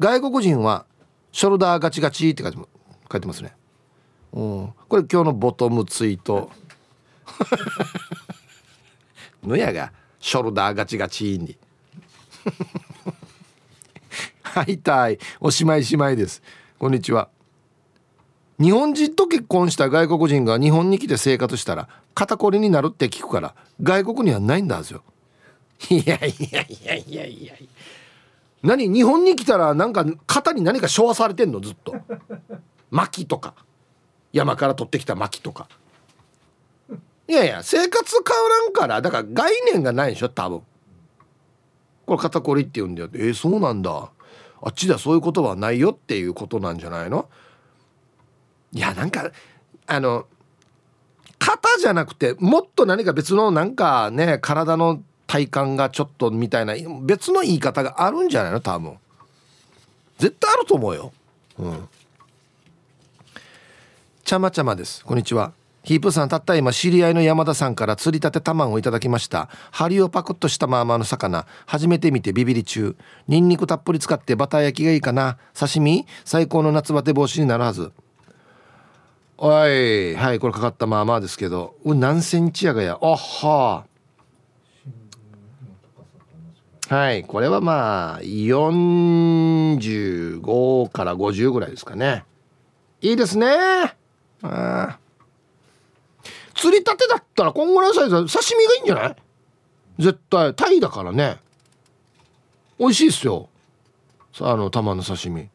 [0.00, 0.86] 外国人は
[1.30, 3.54] ショルダーガチガチって書いて書いてますね。
[4.32, 4.72] うん。
[4.88, 6.50] これ今日のボトムツイート。
[9.44, 11.56] のやがショルダーガチガチに。
[14.42, 15.18] はいたい。
[15.38, 16.42] おしまいしまいです。
[16.76, 17.28] こんにちは。
[18.60, 25.04] 日本人と結婚した外国人が日本に来て生活したら肩こりになるって聞くから外国にはないんだですよ。
[25.90, 27.54] いやいやいやいやいや
[28.62, 31.94] 何日本に来たらなんか肩に何か昭和されてんのずっと。
[32.90, 33.54] 薪とか。
[34.32, 35.68] 山から取ってきた薪とか。
[37.28, 40.62] いやいや生活変わらんからだから概念がないでしょ多分。
[42.06, 43.10] これ肩こりって言うんだよ。
[43.14, 44.10] えー、そうなんだ。
[44.60, 47.28] あっちではそういうことはないよっていうことなんじゃないの？
[48.72, 49.30] いやなんか
[49.86, 50.26] あの
[51.38, 58.60] 肩じゃなくてもっと何か別のなんかね体の体感がちょっとみたいな別の言い方があるんじゃないの？
[58.60, 58.96] 多分。
[60.18, 61.12] 絶対あると思うよ。
[61.58, 61.88] うん。
[64.24, 65.04] ちゃまちゃまです。
[65.04, 65.52] こんにちは。
[65.84, 69.48] ヒープさんたった今知り合いの山田さんから釣りたて卵をいただきました。
[69.70, 71.46] 針をパクッとしたままの魚。
[71.66, 72.96] 初めて見てビビり中。
[73.26, 75.38] ニンニクたっぷり使ってバター焼きがいいかな。
[75.58, 76.06] 刺身？
[76.24, 77.92] 最高の夏バテ防止になるはず。
[79.38, 80.14] おい。
[80.16, 81.76] はいこれかかったまあまあですけど。
[81.84, 82.98] う何センチやがや。
[83.00, 83.84] あは
[86.88, 92.24] はいこれはまあ45から50ぐらいですかね。
[93.00, 93.46] いいですね。
[94.42, 94.98] あ
[96.54, 99.16] 釣りたてだったらこんぐらいのサイズは刺身がいいんじゃない？
[100.00, 100.52] 絶対。
[100.54, 101.38] タイだからね。
[102.78, 103.48] 美味しいっすよ。
[104.32, 105.48] さあの玉の刺身。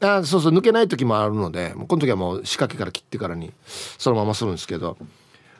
[0.00, 3.52] あそうそう抜けない時もあるのでこの時はもう仕掛けから切ってからに
[3.98, 4.96] そのままするんですけど。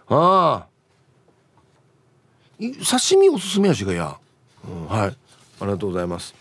[0.08, 0.66] ああ。
[2.58, 4.16] 刺身おすすめやしがや、
[4.66, 5.08] うん、はい。
[5.08, 5.14] あ
[5.62, 6.34] りがとうございます。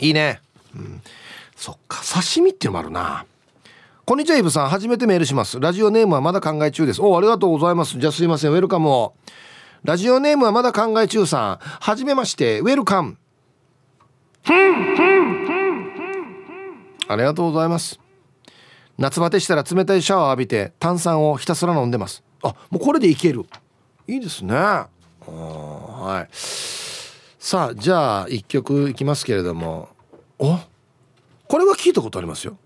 [0.00, 0.40] いいね、
[0.74, 1.02] うん、
[1.56, 3.26] そっか刺身っていうのもあるな。
[4.04, 4.68] こんにちはイブさん。
[4.70, 5.60] 初めてメールします。
[5.60, 7.02] ラジオネームはまだ考え中です。
[7.02, 7.98] おありがとうございます。
[7.98, 8.52] じゃあすいません。
[8.52, 9.14] ウェルカムを。
[9.84, 11.56] ラジオネームはまだ考え中さん。
[11.58, 12.60] はじめまして。
[12.60, 13.18] ウェルカム。
[17.08, 17.98] ありがとうございます。
[18.98, 22.22] 夏バテしたら冷たいシャワー浴びて炭酸をひたすら飲んでます。
[22.42, 23.46] あもうこれでいける。
[24.06, 24.54] いいですね。
[24.54, 26.34] はい。
[26.34, 29.88] さあじゃあ一曲いきますけれども。
[30.38, 30.58] お
[31.48, 32.58] これは聞いたことありますよ。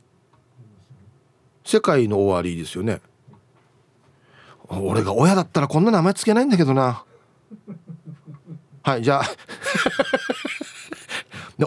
[1.65, 3.01] 世界の終わりですよね。
[4.69, 7.05] 俺が親だったらこんな名前つけないんだけどな。
[8.83, 9.25] はいじゃあ。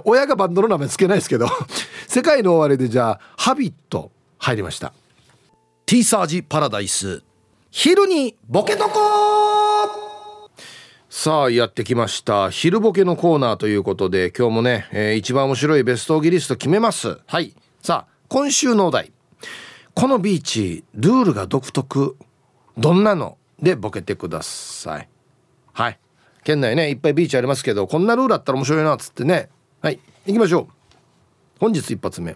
[0.03, 1.47] 親がバンドの名前つけないですけど
[2.07, 4.93] 世界の終わりでじゃあ「ハビット」入りました
[5.85, 7.23] 「ティーサージパラダイス」
[7.71, 10.49] 昼にボケとこ
[11.09, 12.49] さあやってきました。
[12.49, 17.19] 昼ボケのコーナーということで今日もね、えー、一番面白いベストギリスト決めます。
[17.25, 17.53] はい。
[17.81, 19.13] さあ今週のお題。
[19.93, 22.17] このビーチルールが独特。
[22.77, 25.09] どんなのでボケてください。
[25.71, 25.99] はい。
[26.43, 29.49] 県内ねいっぱいビーチありますけどこんなルールあったら面白いなっつってね
[29.85, 29.99] はい。
[30.25, 30.67] 行きましょう。
[31.59, 32.35] 本日一発目。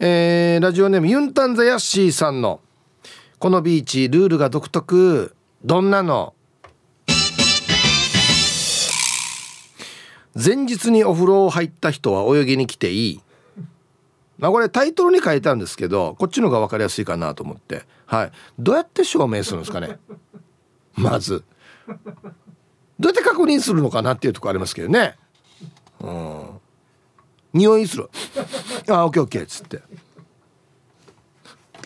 [0.00, 2.60] えー、ラジオネームユンタンザヤッシーさんの
[3.38, 6.34] このビーチルールが独特どんなの？
[10.34, 13.20] 前日にお風呂を入った人は泳ぎに来ていい。
[14.38, 17.84] まあこれタイトルに書いたんですけどこっちの方が分かりやすいかなと思って。
[18.06, 18.32] はい。
[18.58, 20.00] どうやって証明するんですかね？
[20.96, 21.44] まず。
[21.86, 25.16] どうやって確認するのかなっていうとこありますけどね。
[26.04, 26.60] うん。
[27.52, 28.10] 匂いする。
[28.88, 29.82] あオッケーオッケーっつって。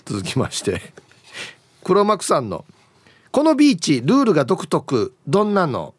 [0.04, 0.80] 続きまして。
[1.84, 2.64] 黒幕さんの
[3.32, 5.14] 「このビーチルールが独特。
[5.26, 5.94] どんなの?」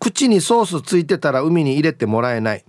[0.00, 2.64] 口にソースついてたら海に入れてもらえない、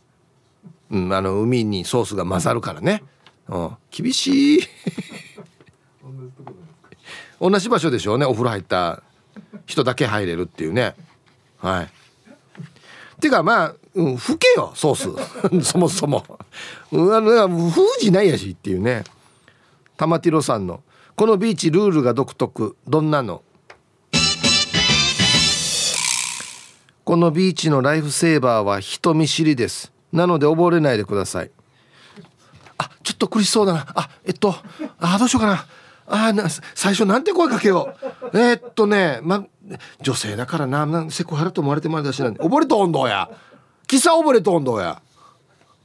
[0.89, 3.03] うん、あの海にソースが混ざるからね、
[3.47, 4.59] うん、厳しい。
[7.39, 8.25] 同じ場所でしょうね。
[8.25, 9.03] お風呂入った
[9.65, 10.95] 人だけ入れるっていうね
[11.58, 11.89] はい。
[13.20, 15.66] ていうかまあ、うん、吹けよソース。
[15.72, 16.24] そもそも、
[16.91, 19.03] うん、あの封じないやしっていうね。
[19.97, 20.82] 玉ティロさんの
[21.18, 22.78] 「このビーチルールが独特。
[22.88, 23.41] どんなの?」
[27.03, 29.91] このビーチのライフセーバーは人見知りです。
[30.12, 31.51] なので溺れないでください。
[32.78, 33.88] あちょっと苦しそうだな。
[33.95, 34.53] あえっと
[34.99, 35.66] あどうしようかな。
[36.05, 37.95] あな最初なんて声かけよ
[38.32, 38.38] う。
[38.38, 39.45] えー、っとねま
[40.01, 43.30] 女性だからななセクハラと思われてまでだしなんで溺れとんどや。
[43.88, 45.01] キサ溺れとんどや。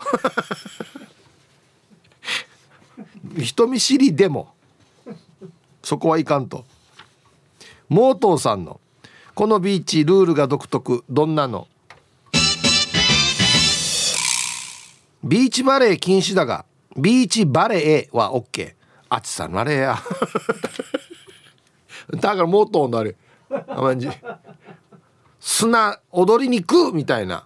[3.38, 4.54] 人見知りでも。
[5.82, 6.64] そこはいかんと。
[7.88, 8.80] モートーさんの
[9.34, 11.04] 「このビーチルールが独特。
[11.10, 11.66] どんなの?」
[15.24, 16.64] ビーチバレー禁止だが
[16.96, 18.74] ビーチバレーは OK
[19.08, 19.98] あっちさんあれや。
[22.10, 23.16] だからモートーのあれ
[23.68, 24.08] あまじ
[25.40, 27.44] 砂踊りに行くみたいな。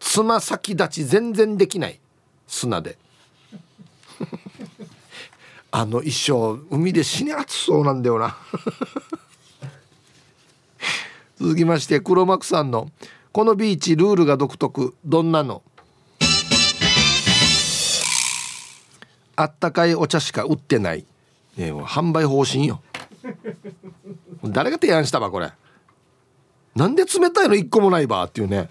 [0.00, 2.00] つま先立ち全然できない。
[2.46, 2.98] 砂で。
[5.70, 8.36] あの一生海で死に暑そうなんだよな。
[11.36, 12.90] 続きまして黒幕さんの
[13.32, 14.94] 「このビーチルールが独特。
[15.04, 15.62] どんなの?」
[19.36, 21.04] あったかいお茶しか売ってない、
[21.56, 22.80] ね、販売方針よ。
[24.54, 25.50] 誰が提案したばこれ？
[26.76, 28.70] なんで冷たいの一個もないばっていうね。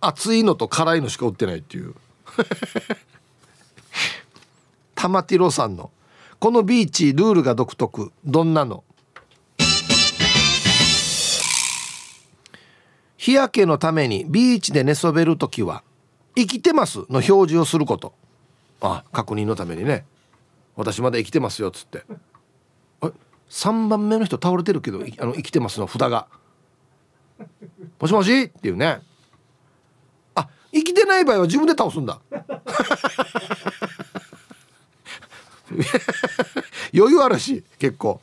[0.00, 1.94] 熱いのと辛いのしか売ってないっていう。
[4.96, 5.90] 玉ティロさんの
[6.40, 8.10] 「このビーチルールが独特。
[8.24, 8.84] どんなの?」
[13.18, 15.82] 日焼けのためにビーチで寝そべる時は
[16.34, 18.14] 「生きてます」の表示をすること。
[18.80, 20.06] あ確認のためにね。
[20.74, 22.02] 私まだ生きてますよっつって。
[23.50, 26.28] 3番目の人倒れてるけどあの生きてますの札が
[28.00, 29.02] 「もしもし?」っていうね。
[30.36, 32.20] あ生きてない場合は自分で倒すんだ。
[36.94, 38.20] 余裕あるし結構。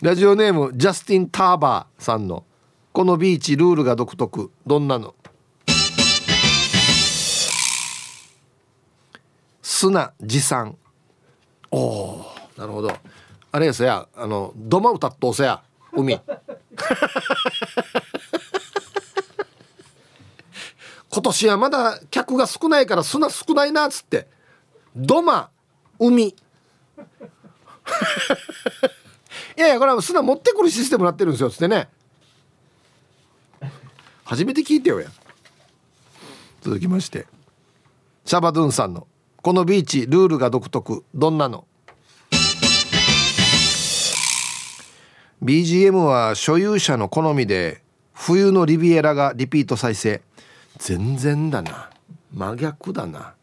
[0.00, 2.44] ラジオネームジャスティン・ターバーさんの
[2.92, 4.50] 「このビーチルールが独特。
[4.66, 5.14] どんなの?」
[9.62, 10.76] 砂持参。
[11.70, 12.26] おお
[12.56, 12.92] なるほど。
[13.52, 16.18] あれやさやあの土間歌っとうせや海。
[21.10, 24.26] 今年はまだ客が少ないから砂少ないなっつって。
[24.96, 25.50] 土間
[25.98, 26.28] 海。
[26.28, 26.34] い
[29.60, 31.90] やいやこれは砂持ってくるシステムになってるんですよつってね。
[34.24, 35.10] 初めて聞いてよや。
[36.62, 37.26] 続きまして。
[38.24, 39.06] シャバドゥンさんの
[39.42, 41.66] 「このビーチルールが独特どんなの?」
[45.42, 47.82] BGM は所有者の好みで
[48.14, 50.22] 冬のリビエラがリピート再生。
[50.78, 51.90] 全然だな。
[52.32, 53.34] 真逆だな。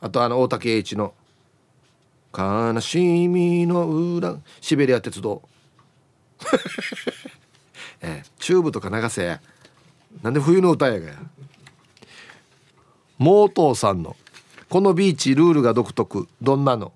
[0.00, 1.14] あとあの大竹栄一の
[2.36, 5.40] 「悲しみの裏シベリア鉄道」
[8.02, 9.38] えチューブとか流せ。
[10.20, 11.14] なんで冬の歌やがや。
[13.18, 14.16] モートーさんの
[14.68, 16.26] 「このビーチルールが独特。
[16.42, 16.92] どんなの?」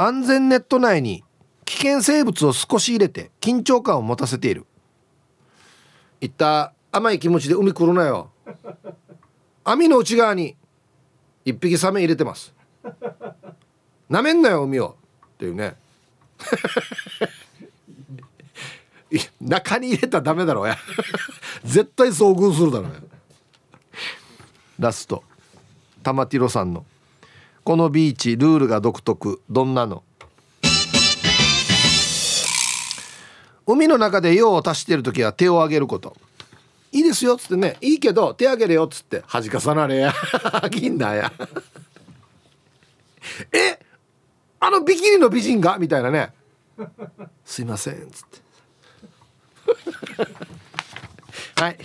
[0.00, 1.24] 安全ネット内に
[1.64, 4.64] 危険生物を少し入れて緊張感を持たせている。
[6.20, 8.30] いった甘い気持ちで海来るなよ。
[9.64, 10.56] 網の内側に
[11.44, 12.54] 一匹サメ入れてます。
[14.08, 14.96] なめんなよ海を。
[15.34, 15.74] っていうね。
[19.40, 20.78] 中に入れたらダメだろうや。
[21.64, 23.00] 絶対遭遇するだろうや。
[24.78, 25.24] ラスト。
[26.04, 26.86] 玉ティロさんの
[27.68, 29.42] 「このビーチルールが独特。
[29.50, 30.02] どんなの？
[33.66, 36.16] 海の中で用を足している時は手を上げること。
[36.92, 37.76] いいですよっつってね。
[37.82, 40.14] いいけど手上げれよっつって恥かさなれや。
[40.72, 41.30] 銀だや。
[43.52, 43.78] え？
[44.60, 45.76] あのビキニの美人が？
[45.76, 46.32] みたいなね。
[47.44, 48.28] すいませんっつっ
[50.16, 51.60] て。
[51.60, 51.76] はい。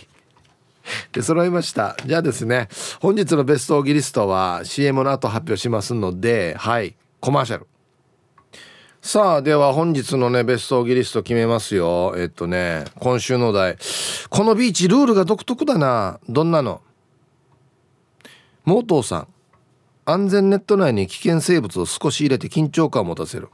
[1.11, 1.95] で揃いました。
[2.05, 2.67] じゃあですね
[2.99, 7.67] 本日のベストオギリストは CM の後発表しますのではいコマーシャル。
[9.01, 12.15] さあでは本日のねベストオギリスト決めますよ。
[12.17, 13.77] えっとね今週のお題。
[14.29, 16.19] このビーチルールが独特だな。
[16.29, 16.81] どんなの？
[18.65, 19.27] モートーさん。
[20.05, 23.47] 安全ネット内に危険生物を少し入れて緊張感を持たせる。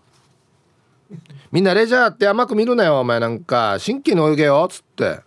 [1.52, 3.78] みんなレジャーって甘く見るなよお前なんか。
[3.80, 5.22] 真剣に泳げよっつって。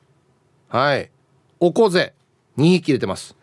[0.68, 1.11] はい。
[1.64, 2.12] おこぜ。
[2.58, 3.36] 2匹入れてます。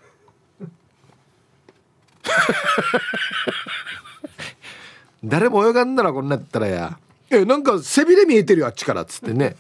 [5.24, 7.00] 誰も泳がんならこんなったらや。
[7.30, 9.04] えなんか背びれ見えてるよあっちから。
[9.04, 9.56] っつってね。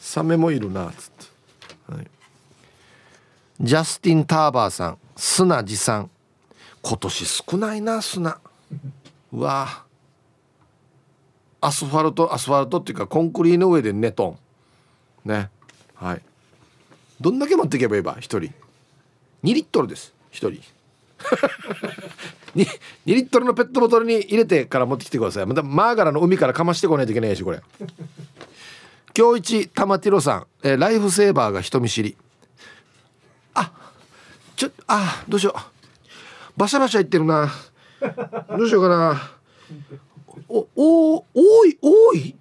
[0.00, 0.88] サメもいるな。
[0.88, 1.26] っつって、
[1.94, 2.10] はい、
[3.60, 4.98] ジャスティン・ターバーさん。
[5.14, 6.08] 砂持参
[6.80, 8.38] 今年少ないな砂
[9.30, 9.84] うわ。
[11.60, 14.38] アスファルトアスファルトっていうかコンクリの上でネト
[15.26, 15.50] ンね。
[15.94, 16.22] はい。
[17.22, 18.38] どんだけ持っていけばいいば1人。
[18.40, 18.50] 2
[19.44, 20.12] リットルです。
[20.32, 20.60] 1人。
[22.56, 22.68] 2, 2
[23.06, 25.46] リットルのペットボトルに入れてから持ってきてください。
[25.46, 27.62] またマーガラの海からかましてこないといけないしこれ。
[29.16, 32.16] 今日一玉ティロさん、えー、ライフセーバーが人見知り。
[33.54, 33.70] あ
[34.56, 35.60] ちょあどうしよう。
[36.56, 37.52] バシャバシャ言ってるな。
[38.58, 39.30] どうしようかな。
[40.48, 42.34] おお多い多い？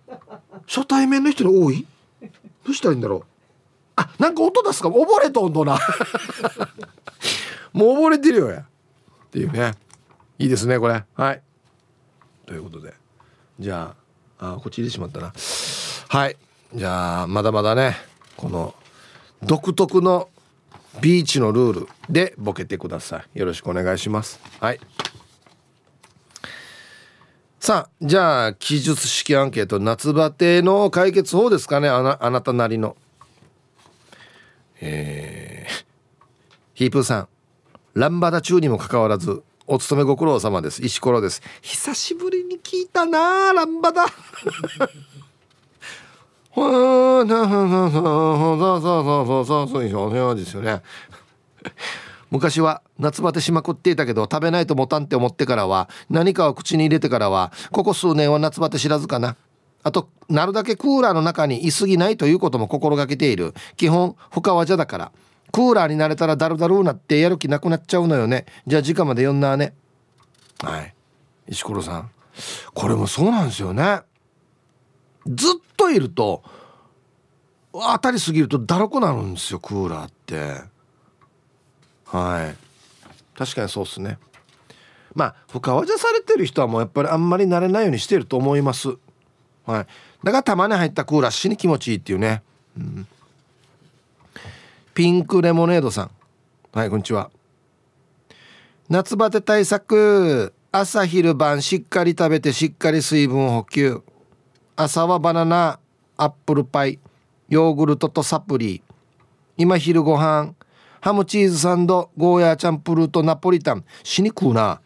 [0.66, 1.86] 初対面の人に多い？
[2.66, 3.31] どうしたらいいんだろう。
[4.02, 4.90] あなんか音出すか？
[4.90, 5.80] 溺れとんとな。
[7.74, 8.66] もう溺れてるよやっ
[9.30, 9.74] ていうね。
[10.40, 11.04] いいですねこれ。
[11.14, 11.42] はい。
[12.46, 12.94] ということで。
[13.60, 13.96] じゃ
[14.40, 15.34] ああこっち入れてしまったな。
[16.10, 16.38] はい。
[16.74, 17.96] じゃあまだまだね
[18.36, 18.74] この
[19.44, 20.30] 独特の
[21.00, 23.40] ビーチのルールでボケてください。
[23.40, 24.40] よろしくお願いします。
[24.60, 24.80] はい。
[27.60, 29.80] さあじゃあ記述式アンケート。
[29.80, 31.88] 夏バテの解決法ですかね？
[31.88, 32.98] あなあなたなりの。
[34.82, 35.86] えー、
[36.74, 37.28] ヒープーさん
[37.94, 40.84] ランバダ中にもかかわらずお勤めご苦労様です。
[40.84, 41.42] 石ころです。
[41.62, 44.06] 久しぶりに聞いたなランバダ。
[46.54, 47.86] そうそうそ
[49.42, 50.82] うそうそうですよね
[52.30, 59.38] 昔は夏バテしまくっていたけど食べないともたんって思ってからは何かを口に入れてからはここ数年は夏バテ知らずかな。
[59.84, 63.54] あとなるだけクーラーの中にいすぎないということも心がけている。
[63.78, 65.12] 基本深わじゃだから。
[65.52, 68.46] クーラーになれたらだるだるなってやる気なくなっちゃうのよね。
[68.68, 69.74] じゃあ時間まで読んなね。
[70.62, 70.94] はい。
[71.48, 72.10] 石ころさん。
[72.74, 74.02] これもそうなんですよね。
[75.28, 76.44] ずっといると
[77.74, 80.64] 当たりすぎるとだるくなるんですよクーラーって。
[82.06, 82.56] はい。
[83.38, 84.20] 確かにそうっすね。
[85.14, 88.98] まあ深わじゃされてる人はもうやっぱりあんまり慣れないようにしてると思います。
[89.66, 89.88] はい、
[90.24, 92.42] だからたまに入ったクーラー死に気持ちいいっていうね、
[92.78, 93.08] うん、
[94.94, 96.12] ピンクレモネードさん。
[96.74, 97.30] はいこんにちは。
[98.90, 100.54] 夏バテ対策。
[100.74, 104.02] 朝昼晩しっかり食べてしっかり水分補給。
[104.76, 105.80] 朝はバナナ
[106.18, 107.00] アップルパイ
[107.50, 108.82] ヨーグルトとサプリ。
[109.58, 110.54] 今昼ご飯。
[111.02, 113.84] ハムチーズサンドゴーヤーチャンプルーとナポリタン。
[114.04, 114.80] 死に食うな。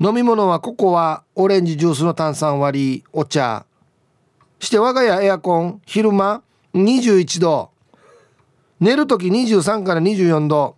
[0.00, 3.66] 飲み物はココアオレンジジュースの炭酸割りお茶。
[4.60, 6.42] して我が家エアコン昼間
[6.74, 7.70] 21度。
[8.78, 10.76] 寝る時23から24度。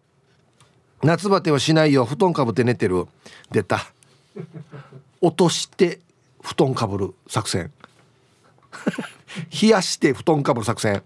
[1.02, 3.06] 夏バテはしないよ布団かぶって寝てる。
[3.50, 3.92] 出た。
[5.20, 6.00] 落として
[6.40, 7.72] 布団かぶる作戦。
[9.62, 11.02] 冷やして布団かぶる作戦。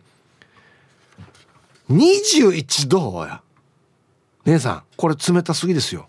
[1.90, 3.42] 21度や。
[4.44, 6.08] 姉さんこれ冷たすぎですよ。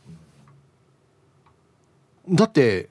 [2.29, 2.89] だって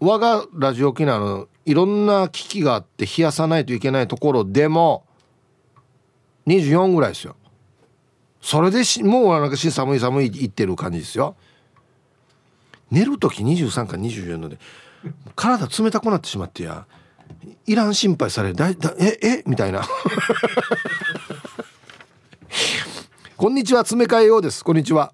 [0.00, 5.04] 我がラジオ機能のいろんな危機があって冷やさないといけないところでも
[6.46, 7.36] 24ぐらいですよ。
[8.40, 11.34] それでしもうなんかし寒い寒い言ってる感じですよ。
[12.92, 14.58] 寝る時23か24度で
[15.34, 16.86] 体冷たくなってしまってや。
[17.66, 18.54] いらん心配される。
[18.54, 19.42] だだええ？
[19.46, 19.82] みたいな。
[23.36, 24.62] こんにちは詰め替えようです。
[24.64, 25.12] こんにちは。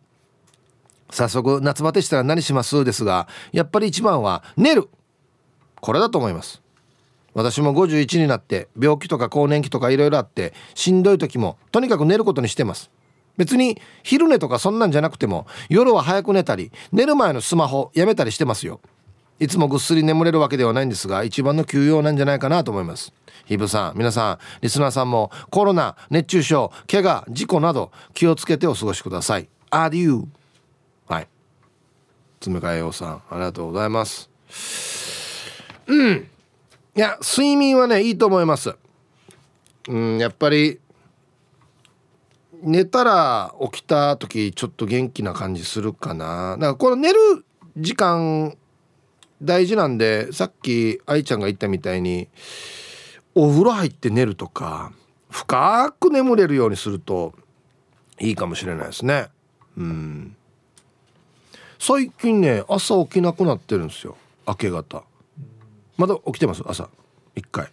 [1.11, 2.84] 早速夏バテしたら何します？
[2.84, 4.90] ですがやっぱり一番は寝る。
[5.82, 6.62] これだと思います。
[7.34, 12.90] 私も51になって病気とか更年期とかいろいろあってしんどい時もとにかく寝ることにしてます。
[13.36, 18.80] 別に昼寝とかそんなんじゃなくても夜は早く寝たり寝る前のスマホやめたりしてますよ。
[19.40, 23.12] いつもぐっすり眠れるわけではないんですが一番の休養なんじゃないかなと思います。
[23.46, 29.48] ひぶさん皆さんリスナーさんもコロナ熱中症怪我事故など気をつけてお過ごしください。
[29.70, 30.26] アデュー
[31.08, 31.28] はい。
[32.38, 34.30] 詰め替えようさんありがとうございます。
[35.86, 36.28] うん。
[36.94, 38.74] いや睡眠はねいいと思います。
[39.88, 40.78] うんやっぱり
[42.62, 46.52] 寝たら起きた時ちょっと元気な感じするかな。
[46.52, 47.18] だからこの寝る
[47.76, 48.56] 時間
[49.42, 52.28] 大事なんでさっき愛ちゃんが言ったみたいに
[53.34, 54.92] お風呂入って寝るとか
[55.30, 57.34] 深く眠れるようにすると
[58.20, 59.28] いいかもしれないですね。
[59.76, 60.36] うん。
[61.78, 64.16] 最近ね朝起きなくなってるんですよ。
[64.46, 65.02] 明け方。
[66.03, 66.64] まだ起きてます？
[66.66, 66.88] 朝。
[67.36, 67.68] 一回。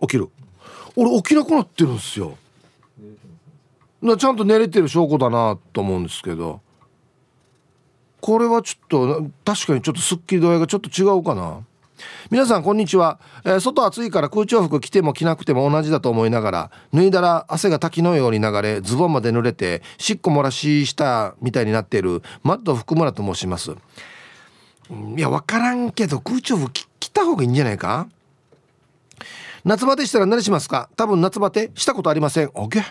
[0.00, 0.28] 起きる。
[0.96, 2.36] 俺起きなくなってるんですよ。
[4.18, 6.60] ちゃんと寝れてる証拠だなと思うんですけど。
[8.20, 11.60] これはちょっと確かにちょっとすっきり度合いがちょっと違うかな。
[12.32, 23.76] 皆さんこんにちは、えー、外暑いから空調服着ても着なくても同じだと思いながら脱いだら汗が滝のように流れズボンまで濡れてしっこ漏らししたみたいになっているマッド福村と申します
[25.16, 28.08] いや分からんけど空調服着た方がいいんじゃないか？
[29.64, 30.90] 夏バテしたら何しますか？
[30.96, 32.48] 多分夏バテしたことありません。
[32.48, 32.82] OK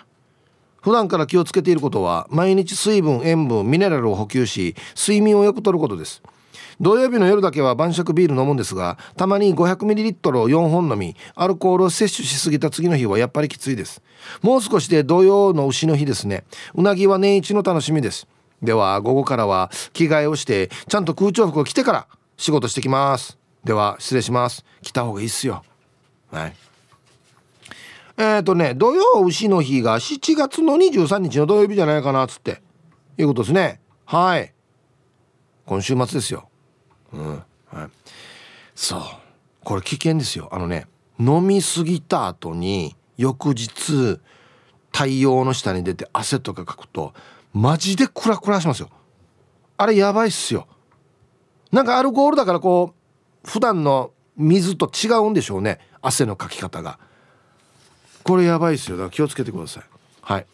[0.81, 6.23] 普段から気をつけていることは毎日水分塩分ミネラルを補給し睡眠をよくとることです。
[6.79, 14.01] 土曜日の夜だけは晩酌ビール飲むんですがたまに 500ml を4本飲みアルコールを摂取しすぎた次の日はやっぱりきついです。
[14.41, 16.43] もう少しで土曜の牛の日ですね。
[16.73, 18.27] うなぎは年一の楽しみです。
[18.61, 22.07] では午後からは着替えをしてちゃんと空調服を着てから
[22.37, 23.37] 仕事してきます。
[23.63, 24.65] では失礼します。
[24.81, 25.63] 着た方がいいっすよ。
[26.31, 26.55] はい。
[28.17, 32.61] えっ、ー、とね土曜牛の日が7月の23日の土曜日じゃないかなっつって。
[33.17, 33.79] いうことですね。
[34.05, 34.53] はい。
[35.65, 36.49] 今週末ですよ。
[37.13, 37.29] うん。
[37.35, 37.89] はい。
[38.75, 39.01] そう。
[39.63, 40.49] これ危険ですよ。
[40.51, 40.87] あのね
[41.19, 44.19] 飲み過ぎた後に翌日
[44.91, 47.13] 太陽の下に出て汗とかかくと
[47.53, 48.89] マジでクラクラしますよ。
[49.77, 50.67] あれやばいっすよ。
[51.71, 52.93] なんかアルコールだからこ
[53.45, 55.79] う普段の水と違うんでしょうね。
[56.01, 56.99] 汗のかき方が。
[58.23, 58.97] これやばいっすよ。
[58.97, 59.83] だから気をつけてください。
[60.21, 60.45] はい。